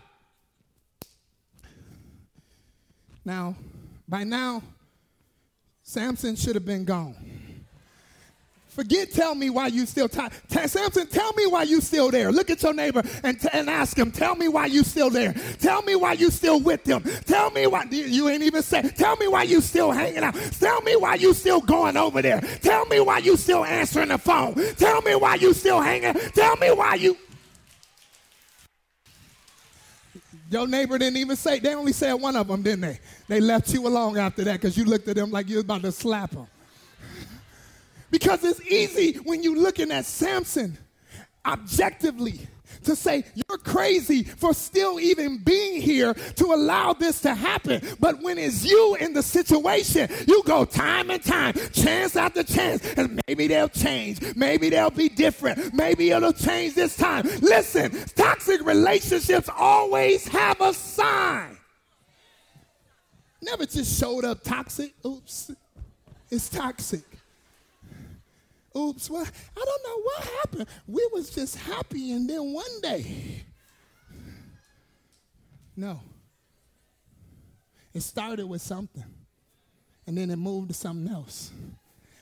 Now, 3.28 3.58
by 4.08 4.24
now, 4.24 4.64
Samson 5.84 6.38
should 6.38 6.56
have 6.56 6.66
been 6.66 6.86
gone. 6.86 7.14
Forget, 8.70 9.12
tell 9.12 9.36
me 9.36 9.50
why 9.50 9.68
you 9.68 9.86
still 9.86 10.08
tired. 10.08 10.32
Samson, 10.48 11.08
tell 11.08 11.34
me 11.34 11.46
why 11.46 11.64
you 11.64 11.82
still 11.82 12.10
there. 12.10 12.32
Look 12.32 12.50
at 12.50 12.64
your 12.64 12.74
neighbor 12.74 13.04
and, 13.26 13.38
t- 13.38 13.50
and 13.52 13.70
ask 13.70 13.98
him, 13.98 14.12
tell 14.12 14.36
me 14.36 14.48
why 14.48 14.68
you 14.68 14.82
still 14.82 15.10
there. 15.10 15.34
Tell 15.60 15.82
me 15.82 15.98
why 15.98 16.14
you 16.14 16.32
still 16.32 16.62
with 16.62 16.86
them. 16.86 17.04
Tell 17.26 17.52
me 17.52 17.68
why, 17.68 17.84
you 17.92 18.30
ain't 18.30 18.44
even 18.44 18.64
said, 18.64 18.96
tell 18.96 19.18
me 19.18 19.28
why 19.28 19.44
you 19.44 19.60
still 19.60 19.92
hanging 19.92 20.24
out. 20.24 20.36
Tell 20.36 20.82
me 20.84 20.96
why 20.96 21.16
you 21.16 21.34
still 21.34 21.60
going 21.60 21.98
over 21.98 22.22
there. 22.22 22.40
Tell 22.62 22.86
me 22.86 23.02
why 23.02 23.18
you 23.18 23.36
still 23.36 23.66
answering 23.66 24.08
the 24.08 24.18
phone. 24.18 24.56
Tell 24.78 25.02
me 25.02 25.16
why 25.16 25.36
you 25.36 25.54
still 25.54 25.82
hanging. 25.82 26.14
Tell 26.32 26.56
me 26.56 26.72
why 26.72 26.96
you. 26.96 27.18
Your 30.50 30.68
neighbor 30.68 30.98
didn't 30.98 31.18
even 31.18 31.36
say, 31.36 31.60
they 31.60 31.76
only 31.76 31.92
said 31.92 32.14
one 32.14 32.36
of 32.36 32.48
them, 32.48 32.62
didn't 32.62 32.82
they? 32.82 33.00
They 33.28 33.40
left 33.42 33.74
you 33.74 33.86
alone 33.86 34.18
after 34.18 34.44
that 34.46 34.54
because 34.54 34.78
you 34.78 34.86
looked 34.86 35.08
at 35.08 35.18
them 35.18 35.30
like 35.32 35.50
you 35.50 35.56
was 35.56 35.64
about 35.66 35.82
to 35.82 35.92
slap 35.92 36.32
them. 36.32 36.48
Because 38.10 38.42
it's 38.46 38.62
easy 38.62 39.16
when 39.26 39.44
you're 39.44 39.58
looking 39.58 39.92
at 39.92 40.06
Samson 40.06 40.78
objectively 41.46 42.48
to 42.88 42.96
say 42.96 43.24
you're 43.36 43.58
crazy 43.60 44.24
for 44.24 44.54
still 44.54 45.00
even 45.00 45.38
being 45.38 45.82
here 45.82 46.14
to 46.14 46.46
allow 46.46 46.94
this 46.94 47.22
to 47.22 47.34
happen. 47.34 47.82
But 48.00 48.22
when 48.22 48.38
it's 48.38 48.66
you 48.66 48.96
in 48.96 49.14
the 49.14 49.24
situation, 49.24 50.10
you 50.28 50.42
go 50.46 50.66
time 50.66 51.12
and 51.12 51.24
time, 51.24 51.54
chance 51.72 52.16
after 52.16 52.44
chance, 52.44 52.86
and 52.94 53.22
maybe 53.28 53.48
they'll 53.48 53.70
change. 53.70 54.36
Maybe 54.36 54.70
they'll 54.70 54.90
be 54.90 55.10
different. 55.10 55.74
Maybe 55.74 56.10
it'll 56.12 56.34
change 56.34 56.74
this 56.74 56.96
time. 56.96 57.28
Listen, 57.42 57.92
toxic 58.16 58.66
relationships 58.66 59.50
always 59.56 60.28
have 60.28 60.60
a 60.62 60.74
sign. 60.74 61.58
Never 63.42 63.66
just 63.66 64.00
showed 64.00 64.26
up 64.26 64.44
toxic. 64.44 64.94
Oops, 65.06 65.52
it's 66.30 66.50
toxic. 66.50 67.07
Oops, 68.78 69.10
well, 69.10 69.26
I 69.26 69.66
don't 69.66 69.84
know 69.84 70.02
what 70.02 70.24
happened. 70.24 70.66
We 70.86 71.08
was 71.12 71.30
just 71.30 71.58
happy 71.58 72.12
and 72.12 72.30
then 72.30 72.54
one 72.54 72.82
day. 72.82 73.44
No. 75.76 76.00
It 77.94 78.02
started 78.02 78.46
with 78.46 78.62
something. 78.62 79.04
And 80.06 80.18
then 80.18 80.30
it 80.30 80.38
moved 80.38 80.70
to 80.70 80.74
something 80.74 81.12
else 81.12 81.52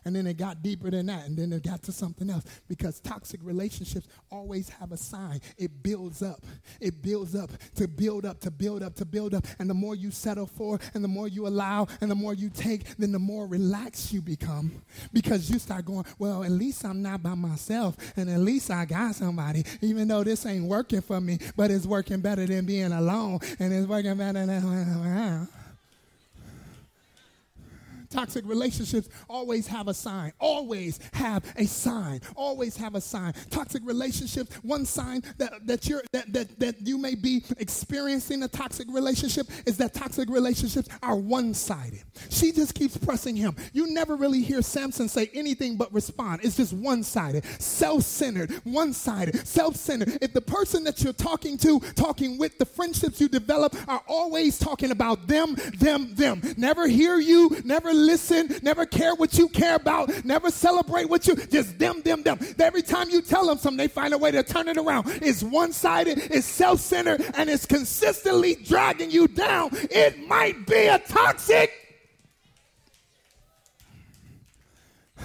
and 0.06 0.16
then 0.16 0.28
it 0.28 0.38
got 0.38 0.62
deeper 0.62 0.92
than 0.92 1.08
that, 1.08 1.26
and 1.26 1.38
then 1.38 1.52
it 1.52 1.64
got 1.64 1.82
to 1.84 1.92
something 1.92 2.30
else. 2.30 2.44
Because 2.68 3.00
toxic 3.00 3.40
relationships 3.44 4.08
always 4.32 4.70
have 4.70 4.92
a 4.92 4.98
sign. 4.98 5.42
It 5.58 5.84
builds 5.84 6.22
up. 6.22 6.44
It 6.80 7.02
builds 7.02 7.36
up 7.36 7.52
to 7.76 7.88
build 7.88 8.26
up, 8.26 8.40
to 8.42 8.52
build 8.52 8.84
up, 8.84 8.96
to 8.96 9.06
build 9.06 9.34
up. 9.34 9.46
And 9.60 9.70
the 9.70 9.74
more 9.74 9.96
you 9.96 10.12
settle 10.12 10.46
for, 10.46 10.80
and 10.94 11.04
the 11.04 11.08
more 11.08 11.28
you 11.28 11.48
allow, 11.48 11.88
and 12.02 12.10
the 12.10 12.16
more 12.16 12.34
you 12.34 12.50
take, 12.50 12.96
then 12.98 13.12
the 13.12 13.20
more 13.20 13.48
relaxed 13.48 14.14
you 14.14 14.22
become. 14.22 14.72
Because 15.12 15.50
you 15.50 15.60
start 15.60 15.86
going, 15.86 16.06
well, 16.20 16.44
at 16.44 16.52
least 16.52 16.86
I'm 16.86 17.02
not 17.02 17.24
by 17.24 17.36
myself, 17.36 17.96
and 18.16 18.30
at 18.30 18.40
least 18.40 18.70
I 18.70 18.86
got 18.86 19.16
somebody, 19.16 19.64
even 19.82 20.08
though 20.08 20.24
this 20.24 20.46
ain't 20.46 20.66
working 20.66 21.02
for 21.02 21.20
me, 21.20 21.40
but 21.56 21.72
it's 21.72 21.86
working 21.86 22.22
better 22.22 22.46
than 22.46 22.66
being 22.66 22.92
alone, 22.92 23.40
and 23.60 23.74
it's 23.74 23.88
working 23.88 24.18
better 24.18 24.46
than. 24.46 25.48
Toxic 28.16 28.48
relationships 28.48 29.10
always 29.30 29.68
have 29.68 29.90
a 29.90 29.94
sign. 29.94 30.32
Always 30.40 31.02
have 31.12 31.44
a 31.58 31.66
sign. 31.66 32.22
Always 32.38 32.78
have 32.78 32.96
a 32.96 33.02
sign. 33.02 33.34
Toxic 33.50 33.82
relationships, 33.86 34.56
one 34.64 34.86
sign 34.86 35.22
that, 35.38 35.68
that 35.68 35.90
you're 35.90 36.02
that, 36.14 36.32
that, 36.32 36.58
that 36.62 36.88
you 36.88 36.98
may 36.98 37.16
be 37.16 37.44
experiencing 37.58 38.44
a 38.44 38.48
toxic 38.48 38.88
relationship 38.90 39.48
is 39.66 39.76
that 39.78 39.94
toxic 39.94 40.30
relationships 40.30 40.88
are 41.04 41.18
one-sided. 41.18 42.04
She 42.30 42.54
just 42.54 42.74
keeps 42.74 42.96
pressing 42.96 43.36
him. 43.36 43.54
You 43.74 43.94
never 43.94 44.16
really 44.16 44.42
hear 44.42 44.62
Samson 44.62 45.10
say 45.10 45.30
anything 45.34 45.76
but 45.76 45.94
respond. 45.94 46.40
It's 46.42 46.56
just 46.56 46.72
one-sided, 46.72 47.44
self-centered, 47.62 48.52
one-sided, 48.64 49.46
self-centered. 49.46 50.20
If 50.22 50.32
the 50.32 50.40
person 50.40 50.86
that 50.86 51.04
you're 51.04 51.12
talking 51.12 51.58
to, 51.58 51.82
talking 51.96 52.38
with, 52.38 52.58
the 52.60 52.66
friendships 52.66 53.20
you 53.20 53.28
develop 53.28 53.76
are 53.90 54.04
always 54.08 54.58
talking 54.58 54.92
about 54.92 55.28
them, 55.28 55.58
them, 55.80 56.16
them. 56.16 56.42
Never 56.56 56.88
hear 56.88 57.18
you, 57.18 57.58
never 57.66 57.94
listen, 58.06 58.56
never 58.62 58.86
care 58.86 59.16
what 59.16 59.38
you 59.38 59.48
care 59.50 59.76
about, 59.76 60.26
never 60.26 60.52
celebrate 60.52 61.10
what 61.10 61.28
you, 61.28 61.36
just 61.36 61.78
them, 61.80 62.02
them, 62.02 62.24
them. 62.24 62.40
Every 62.60 62.82
time 62.82 63.10
you 63.10 63.22
tell 63.22 63.48
them 63.48 63.58
something, 63.58 63.78
they 63.78 63.88
find 63.88 64.14
a 64.14 64.18
way 64.18 64.32
to 64.32 64.44
turn 64.44 64.68
it 64.68 64.78
around. 64.78 65.08
It's 65.22 65.44
one 65.44 65.72
sided, 65.74 66.18
it's 66.32 66.46
self 66.46 66.80
centered, 66.80 67.22
and 67.36 67.50
it's 67.50 67.66
consistently 67.66 68.56
dragging 68.56 69.12
you 69.12 69.28
down. 69.28 69.70
It 69.74 70.28
might 70.28 70.66
be 70.68 70.88
a 70.88 71.00
toxic. 71.00 71.72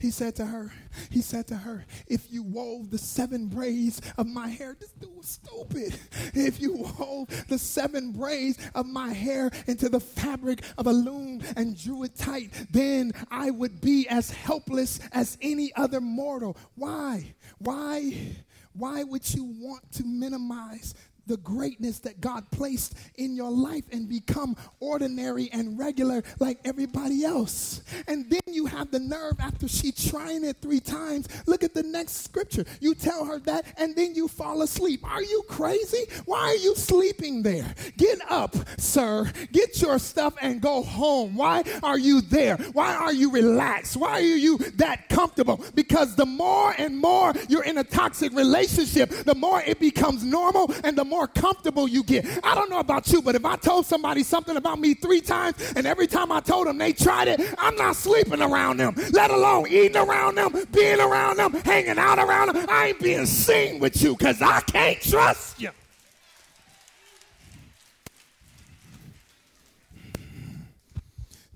He 0.00 0.10
said 0.10 0.34
to 0.36 0.46
her, 0.46 0.72
he 1.10 1.22
said 1.22 1.46
to 1.48 1.56
her, 1.56 1.84
If 2.06 2.30
you 2.30 2.42
wove 2.42 2.90
the 2.90 2.98
seven 2.98 3.46
braids 3.46 4.00
of 4.18 4.26
my 4.26 4.48
hair, 4.48 4.76
this 4.78 4.90
dude 4.92 5.16
was 5.16 5.28
stupid. 5.28 5.98
If 6.32 6.60
you 6.60 6.72
wove 6.98 7.28
the 7.48 7.58
seven 7.58 8.12
braids 8.12 8.58
of 8.74 8.86
my 8.86 9.12
hair 9.12 9.50
into 9.66 9.88
the 9.88 10.00
fabric 10.00 10.62
of 10.78 10.86
a 10.86 10.92
loom 10.92 11.42
and 11.56 11.78
drew 11.78 12.04
it 12.04 12.16
tight, 12.16 12.50
then 12.70 13.12
I 13.30 13.50
would 13.50 13.80
be 13.80 14.06
as 14.08 14.30
helpless 14.30 15.00
as 15.12 15.36
any 15.40 15.72
other 15.74 16.00
mortal. 16.00 16.56
Why? 16.76 17.34
Why? 17.58 18.36
Why 18.72 19.02
would 19.02 19.34
you 19.34 19.44
want 19.44 19.90
to 19.92 20.04
minimize 20.04 20.94
the 21.30 21.36
greatness 21.36 22.00
that 22.00 22.20
God 22.20 22.50
placed 22.50 22.94
in 23.14 23.36
your 23.36 23.52
life 23.52 23.84
and 23.92 24.08
become 24.08 24.56
ordinary 24.80 25.48
and 25.52 25.78
regular 25.78 26.24
like 26.40 26.58
everybody 26.64 27.24
else. 27.24 27.82
And 28.08 28.28
then 28.28 28.40
you 28.48 28.66
have 28.66 28.90
the 28.90 28.98
nerve 28.98 29.34
after 29.38 29.68
she 29.68 29.92
trying 29.92 30.44
it 30.44 30.56
three 30.60 30.80
times. 30.80 31.28
Look 31.46 31.62
at 31.62 31.72
the 31.72 31.84
next 31.84 32.24
scripture. 32.24 32.64
You 32.80 32.96
tell 32.96 33.24
her 33.24 33.38
that 33.40 33.64
and 33.78 33.94
then 33.94 34.16
you 34.16 34.26
fall 34.26 34.62
asleep. 34.62 35.08
Are 35.08 35.22
you 35.22 35.44
crazy? 35.48 36.06
Why 36.24 36.40
are 36.40 36.56
you 36.56 36.74
sleeping 36.74 37.44
there? 37.44 37.76
Get 37.96 38.18
up, 38.28 38.56
sir. 38.76 39.30
Get 39.52 39.80
your 39.80 40.00
stuff 40.00 40.34
and 40.42 40.60
go 40.60 40.82
home. 40.82 41.36
Why 41.36 41.62
are 41.84 41.98
you 41.98 42.22
there? 42.22 42.56
Why 42.72 42.92
are 42.92 43.12
you 43.12 43.30
relaxed? 43.30 43.96
Why 43.96 44.14
are 44.14 44.20
you 44.20 44.58
that 44.78 45.08
comfortable? 45.08 45.64
Because 45.76 46.16
the 46.16 46.26
more 46.26 46.74
and 46.76 46.98
more 46.98 47.32
you're 47.48 47.62
in 47.62 47.78
a 47.78 47.84
toxic 47.84 48.32
relationship, 48.32 49.10
the 49.10 49.36
more 49.36 49.62
it 49.62 49.78
becomes 49.78 50.24
normal 50.24 50.74
and 50.82 50.98
the 50.98 51.04
more 51.04 51.19
more 51.20 51.26
comfortable 51.26 51.86
you 51.86 52.02
get. 52.02 52.24
I 52.42 52.54
don't 52.54 52.70
know 52.70 52.78
about 52.78 53.12
you, 53.12 53.20
but 53.20 53.34
if 53.34 53.44
I 53.44 53.56
told 53.56 53.84
somebody 53.84 54.22
something 54.22 54.56
about 54.56 54.80
me 54.80 54.94
three 54.94 55.20
times 55.20 55.74
and 55.76 55.86
every 55.86 56.06
time 56.06 56.32
I 56.32 56.40
told 56.40 56.66
them 56.66 56.78
they 56.78 56.94
tried 56.94 57.28
it, 57.28 57.42
I'm 57.58 57.76
not 57.76 57.94
sleeping 57.94 58.40
around 58.40 58.78
them, 58.78 58.94
let 59.12 59.30
alone 59.30 59.66
eating 59.68 59.98
around 59.98 60.36
them, 60.36 60.54
being 60.72 60.98
around 60.98 61.36
them, 61.36 61.52
hanging 61.52 61.98
out 61.98 62.18
around 62.18 62.54
them. 62.54 62.66
I 62.70 62.86
ain't 62.88 63.00
being 63.00 63.26
seen 63.26 63.80
with 63.80 64.00
you 64.02 64.16
because 64.16 64.40
I 64.40 64.60
can't 64.60 64.98
trust 65.02 65.60
you. 65.60 65.70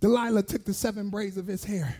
Delilah 0.00 0.42
took 0.42 0.66
the 0.66 0.74
seven 0.74 1.08
braids 1.08 1.38
of 1.38 1.46
his 1.46 1.64
hair. 1.64 1.96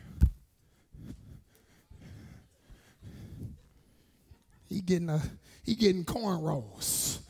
He 4.69 4.83
getting 4.83 5.09
a 5.09 5.23
he 5.65 5.75
getting 5.75 6.05
cornrows. 6.05 7.24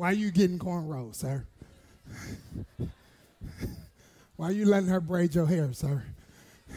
Why 0.00 0.12
are 0.12 0.14
you 0.14 0.30
getting 0.30 0.58
cornrows, 0.58 1.16
sir? 1.16 1.44
Why 4.36 4.48
are 4.48 4.52
you 4.52 4.64
letting 4.64 4.88
her 4.88 4.98
braid 4.98 5.34
your 5.34 5.44
hair, 5.44 5.70
sir? 5.74 6.02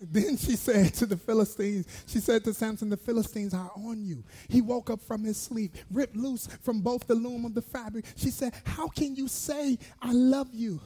Then 0.00 0.36
she 0.36 0.54
said 0.54 0.94
to 0.94 1.06
the 1.06 1.16
Philistines, 1.16 1.86
she 2.06 2.20
said 2.20 2.44
to 2.44 2.54
Samson, 2.54 2.88
the 2.88 2.96
Philistines 2.96 3.52
are 3.52 3.72
on 3.74 4.04
you. 4.04 4.22
He 4.48 4.60
woke 4.60 4.88
up 4.88 5.02
from 5.02 5.24
his 5.24 5.36
sleep, 5.36 5.74
ripped 5.90 6.14
loose 6.14 6.46
from 6.62 6.82
both 6.82 7.08
the 7.08 7.16
loom 7.16 7.44
of 7.44 7.54
the 7.56 7.62
fabric. 7.62 8.04
She 8.14 8.30
said, 8.30 8.54
How 8.64 8.86
can 8.86 9.16
you 9.16 9.26
say 9.26 9.76
I 10.00 10.12
love 10.12 10.50
you 10.52 10.80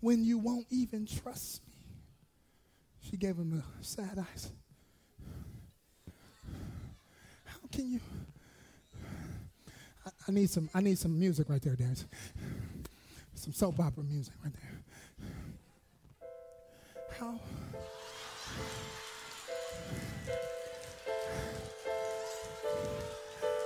when 0.00 0.22
you 0.22 0.36
won't 0.36 0.66
even 0.68 1.06
trust 1.06 1.66
me? 1.66 1.72
She 3.00 3.16
gave 3.16 3.36
him 3.36 3.52
the 3.56 3.62
sad 3.80 4.18
eyes. 4.18 4.52
How 7.61 7.61
can 7.72 7.90
you? 7.90 8.00
I, 10.06 10.10
I 10.28 10.32
need 10.32 10.50
some 10.50 10.68
I 10.74 10.80
need 10.80 10.98
some 10.98 11.18
music 11.18 11.48
right 11.48 11.62
there, 11.62 11.74
Dad. 11.74 11.98
Some 13.34 13.52
soap 13.52 13.80
opera 13.80 14.04
music 14.04 14.34
right 14.44 14.52
there. 14.52 15.48
How? 17.18 17.40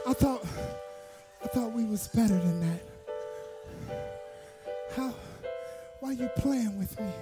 I 0.06 0.12
thought 0.12 0.46
I 1.44 1.48
thought 1.48 1.72
we 1.72 1.84
was 1.84 2.08
better 2.08 2.38
than 2.38 2.60
that. 2.60 2.82
How 4.94 5.12
why 6.00 6.10
are 6.10 6.12
you 6.12 6.30
playing 6.36 6.78
with 6.78 6.98
me? 7.00 7.12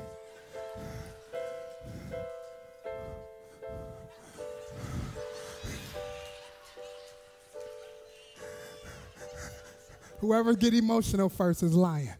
Whoever 10.25 10.55
get 10.55 10.73
emotional 10.73 11.29
first 11.29 11.63
is 11.63 11.75
lying. 11.75 12.15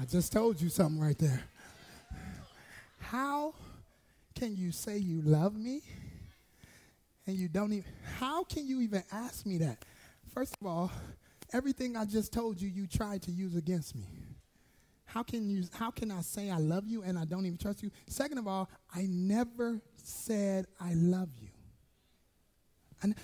I 0.00 0.04
just 0.08 0.32
told 0.32 0.60
you 0.60 0.68
something 0.68 1.00
right 1.00 1.18
there. 1.18 1.42
How 3.00 3.54
can 4.36 4.54
you 4.54 4.70
say 4.70 4.98
you 4.98 5.20
love 5.22 5.56
me 5.56 5.82
and 7.26 7.36
you 7.36 7.48
don't 7.48 7.72
even, 7.72 7.90
how 8.20 8.44
can 8.44 8.68
you 8.68 8.82
even 8.82 9.02
ask 9.10 9.44
me 9.44 9.58
that? 9.58 9.84
First 10.32 10.54
of 10.60 10.64
all, 10.68 10.92
everything 11.52 11.96
I 11.96 12.04
just 12.04 12.32
told 12.32 12.62
you, 12.62 12.68
you 12.68 12.86
tried 12.86 13.22
to 13.22 13.32
use 13.32 13.56
against 13.56 13.96
me. 13.96 14.06
How 15.06 15.24
can 15.24 15.50
you, 15.50 15.64
how 15.72 15.90
can 15.90 16.12
I 16.12 16.20
say 16.20 16.52
I 16.52 16.58
love 16.58 16.86
you 16.86 17.02
and 17.02 17.18
I 17.18 17.24
don't 17.24 17.46
even 17.46 17.58
trust 17.58 17.82
you? 17.82 17.90
Second 18.06 18.38
of 18.38 18.46
all, 18.46 18.70
I 18.94 19.08
never 19.10 19.80
said 19.96 20.66
I 20.80 20.94
love 20.94 21.30
you. 21.42 21.43
And 23.04 23.14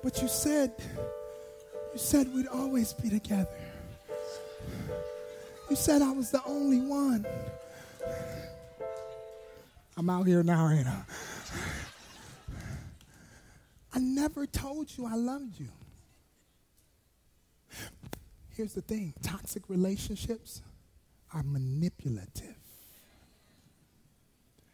but 0.00 0.22
you 0.22 0.28
said 0.28 0.72
you 1.92 1.98
said 1.98 2.32
we'd 2.32 2.46
always 2.46 2.92
be 2.92 3.10
together. 3.10 3.48
You 5.68 5.74
said 5.74 6.02
I 6.02 6.12
was 6.12 6.30
the 6.30 6.40
only 6.46 6.78
one. 6.78 7.26
I'm 9.96 10.08
out 10.08 10.28
here 10.28 10.44
now, 10.44 10.70
ain't 10.70 10.86
I? 10.86 11.02
I 13.94 13.98
never 13.98 14.46
told 14.46 14.96
you 14.96 15.06
I 15.06 15.16
loved 15.16 15.58
you. 15.58 15.68
Here's 18.50 18.74
the 18.74 18.82
thing 18.82 19.14
toxic 19.22 19.68
relationships 19.68 20.62
are 21.34 21.42
manipulative. 21.42 22.56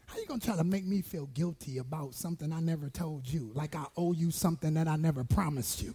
How 0.05 0.17
you 0.17 0.25
gonna 0.25 0.39
try 0.39 0.55
to 0.55 0.63
make 0.63 0.85
me 0.85 1.01
feel 1.01 1.27
guilty 1.27 1.77
about 1.77 2.15
something 2.15 2.51
I 2.51 2.59
never 2.59 2.89
told 2.89 3.27
you? 3.27 3.51
Like 3.53 3.75
I 3.75 3.85
owe 3.95 4.11
you 4.13 4.31
something 4.31 4.73
that 4.73 4.87
I 4.87 4.95
never 4.95 5.23
promised 5.23 5.83
you. 5.83 5.93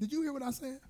Did 0.00 0.10
you 0.10 0.22
hear 0.22 0.32
what 0.32 0.42
I 0.42 0.50
said? 0.50 0.80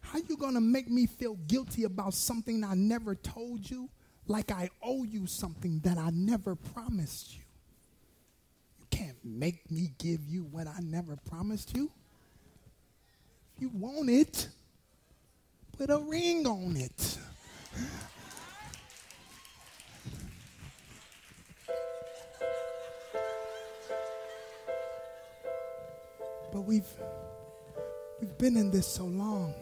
How 0.00 0.18
you 0.18 0.36
gonna 0.36 0.60
make 0.60 0.90
me 0.90 1.06
feel 1.06 1.36
guilty 1.46 1.84
about 1.84 2.12
something 2.12 2.64
I 2.64 2.74
never 2.74 3.14
told 3.14 3.70
you? 3.70 3.88
Like 4.26 4.50
I 4.50 4.68
owe 4.82 5.04
you 5.04 5.26
something 5.26 5.80
that 5.84 5.96
I 5.96 6.10
never 6.10 6.54
promised 6.54 7.34
you. 7.34 7.42
You 8.80 8.86
can't 8.90 9.16
make 9.24 9.70
me 9.70 9.92
give 9.98 10.26
you 10.26 10.42
what 10.42 10.66
I 10.66 10.80
never 10.80 11.16
promised 11.16 11.74
you. 11.76 11.90
If 13.56 13.62
you 13.62 13.70
want 13.74 14.10
it, 14.10 14.48
put 15.86 15.90
a 15.90 15.98
ring 15.98 16.46
on 16.46 16.76
it. 16.76 17.18
But 26.52 26.60
we've 26.60 26.86
we've 28.20 28.38
been 28.38 28.56
in 28.56 28.70
this 28.70 28.86
so 28.86 29.04
long. 29.06 29.54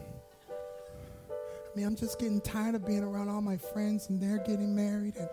I 1.31 1.75
mean, 1.75 1.87
I'm 1.87 1.95
just 1.95 2.19
getting 2.19 2.39
tired 2.41 2.75
of 2.75 2.85
being 2.85 3.03
around 3.03 3.29
all 3.29 3.41
my 3.41 3.57
friends 3.57 4.09
and 4.09 4.21
they're 4.21 4.45
getting 4.45 4.75
married 4.75 5.15
and 5.15 5.29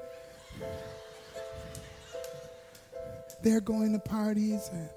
they're 3.43 3.61
going 3.61 3.93
to 3.93 3.99
parties 3.99 4.71
and 4.73 4.89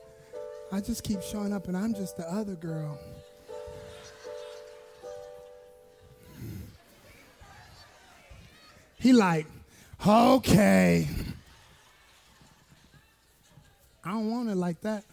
I 0.71 0.80
just 0.80 1.04
keep 1.04 1.21
showing 1.21 1.51
up 1.51 1.67
and 1.67 1.75
I'm 1.75 1.93
just 1.93 2.15
the 2.15 2.32
other 2.32 2.56
girl. 2.56 2.97
He 9.02 9.14
like, 9.14 9.48
okay. 10.06 11.08
I 14.06 14.12
don't 14.12 14.30
want 14.30 14.50
it 14.50 14.56
like 14.56 14.80
that. 14.82 15.04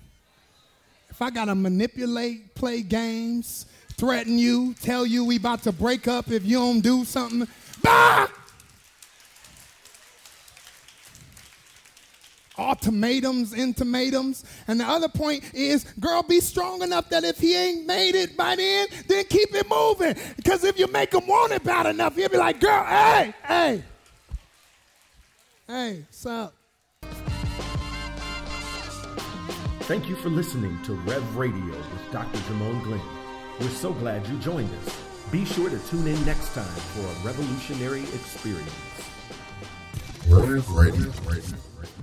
If 1.08 1.22
I 1.22 1.30
gotta 1.30 1.54
manipulate, 1.54 2.54
play 2.54 2.82
games, 2.82 3.64
threaten 3.96 4.38
you, 4.38 4.74
tell 4.82 5.06
you 5.06 5.24
we 5.24 5.36
about 5.36 5.62
to 5.62 5.72
break 5.72 6.06
up 6.06 6.30
if 6.30 6.44
you 6.44 6.58
don't 6.58 6.80
do 6.80 7.06
something, 7.06 7.48
bah! 7.82 8.28
Ultimatums, 12.58 13.54
intimatums. 13.54 14.44
And 14.66 14.80
the 14.80 14.84
other 14.84 15.08
point 15.08 15.44
is, 15.54 15.84
girl, 16.00 16.22
be 16.22 16.40
strong 16.40 16.82
enough 16.82 17.08
that 17.10 17.24
if 17.24 17.38
he 17.38 17.54
ain't 17.54 17.86
made 17.86 18.14
it 18.14 18.36
by 18.36 18.56
then, 18.56 18.88
then 19.06 19.24
keep 19.26 19.54
it 19.54 19.68
moving. 19.70 20.16
Because 20.36 20.64
if 20.64 20.78
you 20.78 20.88
make 20.88 21.14
him 21.14 21.26
want 21.26 21.52
it 21.52 21.62
bad 21.62 21.86
enough, 21.86 22.16
he'll 22.16 22.28
be 22.28 22.36
like, 22.36 22.60
girl, 22.60 22.84
hey, 22.84 23.32
hey, 23.44 23.82
hey, 25.66 26.04
what's 26.08 26.26
up? 26.26 26.54
Thank 29.82 30.08
you 30.08 30.16
for 30.16 30.28
listening 30.28 30.78
to 30.82 30.92
Rev 30.92 31.36
Radio 31.36 31.64
with 31.64 32.12
Dr. 32.12 32.38
Jermone 32.40 32.82
Glenn. 32.84 33.00
We're 33.58 33.68
so 33.70 33.92
glad 33.94 34.26
you 34.26 34.38
joined 34.38 34.68
us. 34.84 34.96
Be 35.32 35.44
sure 35.44 35.70
to 35.70 35.78
tune 35.88 36.06
in 36.06 36.26
next 36.26 36.52
time 36.52 36.64
for 36.64 37.00
a 37.00 37.26
revolutionary 37.26 38.02
experience. 38.02 38.70
Rev 40.28 40.70
Radio. 40.70 41.10
Radio. 41.26 41.58
Radio. 41.78 41.97